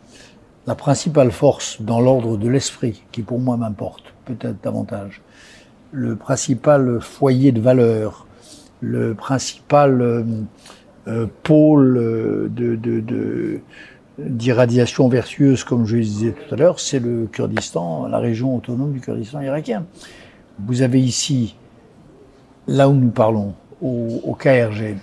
la 0.66 0.74
principale 0.74 1.30
force 1.30 1.80
dans 1.80 2.00
l'ordre 2.00 2.36
de 2.36 2.48
l'esprit, 2.48 3.02
qui 3.10 3.22
pour 3.22 3.38
moi 3.38 3.56
m'importe 3.56 4.04
peut-être 4.26 4.62
davantage, 4.62 5.22
le 5.92 6.16
principal 6.16 7.00
foyer 7.00 7.52
de 7.52 7.60
valeur, 7.60 8.26
le 8.80 9.14
principal 9.14 10.02
euh, 10.02 10.24
euh, 11.06 11.26
pôle 11.42 11.94
de, 12.50 12.76
de 12.76 13.60
d'irradiation 14.18 15.08
vertueuse, 15.08 15.64
comme 15.64 15.86
je 15.86 15.96
le 15.96 16.02
disais 16.02 16.32
tout 16.32 16.54
à 16.54 16.56
l'heure, 16.56 16.78
c'est 16.80 17.00
le 17.00 17.26
Kurdistan, 17.26 18.06
la 18.06 18.18
région 18.18 18.54
autonome 18.56 18.92
du 18.92 19.00
Kurdistan 19.00 19.40
irakien. 19.40 19.86
Vous 20.58 20.82
avez 20.82 21.00
ici, 21.00 21.56
là 22.68 22.88
où 22.88 22.94
nous 22.94 23.10
parlons, 23.10 23.54
au, 23.82 24.36
KRG, 24.38 24.96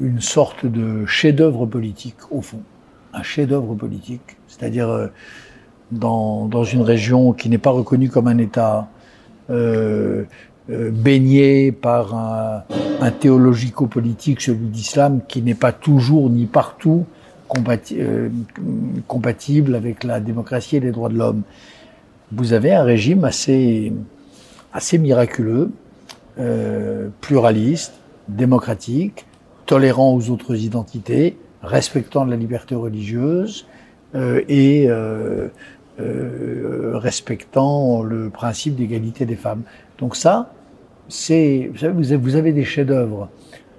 une 0.00 0.20
sorte 0.20 0.66
de 0.66 1.04
chef-d'œuvre 1.06 1.66
politique, 1.66 2.16
au 2.30 2.40
fond. 2.40 2.62
Un 3.12 3.22
chef-d'œuvre 3.22 3.74
politique, 3.74 4.36
c'est-à-dire 4.48 4.88
euh, 4.88 5.08
dans, 5.92 6.46
dans, 6.46 6.64
une 6.64 6.82
région 6.82 7.32
qui 7.32 7.48
n'est 7.50 7.58
pas 7.58 7.70
reconnue 7.70 8.08
comme 8.08 8.26
un 8.26 8.38
État, 8.38 8.88
euh, 9.50 10.24
euh, 10.70 10.90
baigné 10.90 11.72
par 11.72 12.14
un, 12.14 12.62
un 13.00 13.10
théologico-politique, 13.10 14.40
celui 14.40 14.68
d'islam, 14.68 15.20
qui 15.28 15.42
n'est 15.42 15.54
pas 15.54 15.72
toujours 15.72 16.30
ni 16.30 16.46
partout 16.46 17.04
euh, 17.92 18.28
compatible 19.08 19.74
avec 19.74 20.04
la 20.04 20.20
démocratie 20.20 20.76
et 20.76 20.80
les 20.80 20.92
droits 20.92 21.08
de 21.08 21.16
l'homme. 21.16 21.42
Vous 22.32 22.52
avez 22.52 22.72
un 22.72 22.84
régime 22.84 23.24
assez, 23.24 23.92
assez 24.72 24.98
miraculeux, 24.98 25.70
euh, 26.38 27.08
pluraliste, 27.20 27.94
démocratique, 28.28 29.26
tolérant 29.66 30.14
aux 30.14 30.30
autres 30.30 30.54
identités, 30.54 31.36
respectant 31.62 32.24
la 32.24 32.36
liberté 32.36 32.74
religieuse 32.74 33.66
euh, 34.14 34.42
et 34.48 34.88
respectant 36.94 38.02
le 38.02 38.30
principe 38.30 38.76
d'égalité 38.76 39.26
des 39.26 39.36
femmes. 39.36 39.62
Donc 39.98 40.16
ça, 40.16 40.52
c'est, 41.08 41.70
vous 41.74 42.18
vous 42.18 42.36
avez 42.36 42.52
des 42.52 42.64
chefs-d'œuvre 42.64 43.28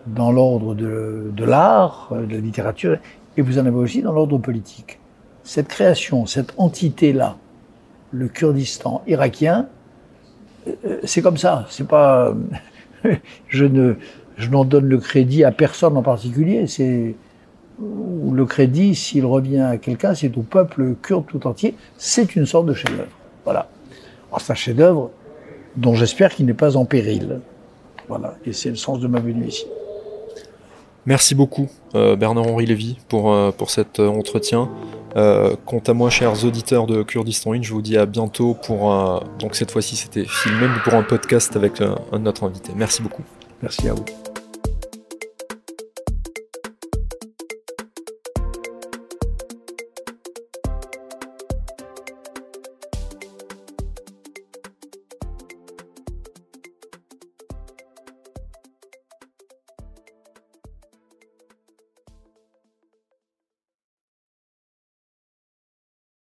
dans 0.08 0.32
l'ordre 0.32 0.76
de, 0.76 1.32
de 1.36 1.46
l'art, 1.46 2.12
de 2.12 2.36
la 2.36 2.42
littérature, 2.42 2.98
et 3.38 3.42
vous 3.42 3.60
en 3.60 3.66
avez 3.66 3.78
aussi 3.78 4.02
dans 4.02 4.12
l'ordre 4.12 4.38
politique. 4.38 5.00
Cette 5.44 5.68
création, 5.68 6.26
cette 6.26 6.54
entité-là, 6.58 7.38
le 8.12 8.28
Kurdistan 8.28 9.02
irakien, 9.08 9.68
euh, 10.68 11.00
c'est 11.04 11.22
comme 11.22 11.38
ça. 11.38 11.66
C'est 11.70 11.88
pas, 11.88 12.36
je 13.48 13.66
ne, 13.66 13.96
je 14.38 14.50
n'en 14.50 14.66
donne 14.66 14.86
le 14.86 14.98
crédit 14.98 15.44
à 15.44 15.52
personne 15.52 15.98
en 15.98 16.04
particulier. 16.04 16.68
C'est 16.68 17.16
le 17.80 18.46
crédit, 18.46 18.96
s'il 18.96 19.26
revient 19.26 19.60
à 19.60 19.78
quelqu'un, 19.78 20.14
c'est 20.14 20.38
au 20.38 20.42
peuple 20.42 20.96
kurde 21.02 21.26
tout 21.28 21.48
entier. 21.48 21.76
C'est 21.98 22.36
une 22.36 22.46
sorte 22.46 22.68
de 22.68 22.74
chef-d'œuvre. 22.74 23.10
Voilà. 23.44 23.70
c'est 24.38 24.52
un 24.52 24.56
chef-d'œuvre 24.56 25.10
dont 25.76 25.96
j'espère 25.96 26.34
qu'il 26.36 26.46
n'est 26.46 26.54
pas 26.54 26.78
en 26.78 26.86
péril. 26.86 27.40
Voilà. 28.08 28.36
Et 28.46 28.54
c'est 28.54 28.70
le 28.70 28.76
sens 28.76 29.00
de 29.00 29.08
ma 29.08 29.20
venue 29.20 29.48
ici. 29.48 29.66
Merci 31.06 31.36
beaucoup 31.36 31.70
euh, 31.96 32.16
Bernard-Henri 32.16 32.66
Lévy 32.66 32.98
pour, 33.10 33.34
euh, 33.34 33.52
pour 33.52 33.70
cet 33.72 34.00
euh, 34.00 34.08
entretien. 34.08 34.70
quant 35.14 35.82
à 35.88 35.94
moi, 35.94 36.10
chers 36.10 36.46
auditeurs 36.46 36.86
de 36.88 37.04
Kurdistan 37.04 37.54
In, 37.54 37.62
je 37.62 37.74
vous 37.74 37.82
dis 37.82 37.98
à 37.98 38.06
bientôt 38.06 38.54
pour 38.54 38.90
donc 39.40 39.56
cette 39.56 39.72
fois-ci 39.72 39.98
c'était 39.98 40.26
filmé, 40.26 40.68
mais 40.70 40.82
pour 40.86 40.94
un 40.94 41.04
podcast 41.04 41.56
avec 41.58 41.82
un 41.82 42.26
autre 42.26 42.46
invité. 42.46 42.72
Merci 42.78 43.02
beaucoup. 43.02 43.24
Merci 43.62 43.90
à 43.90 43.94
vous. 43.94 44.21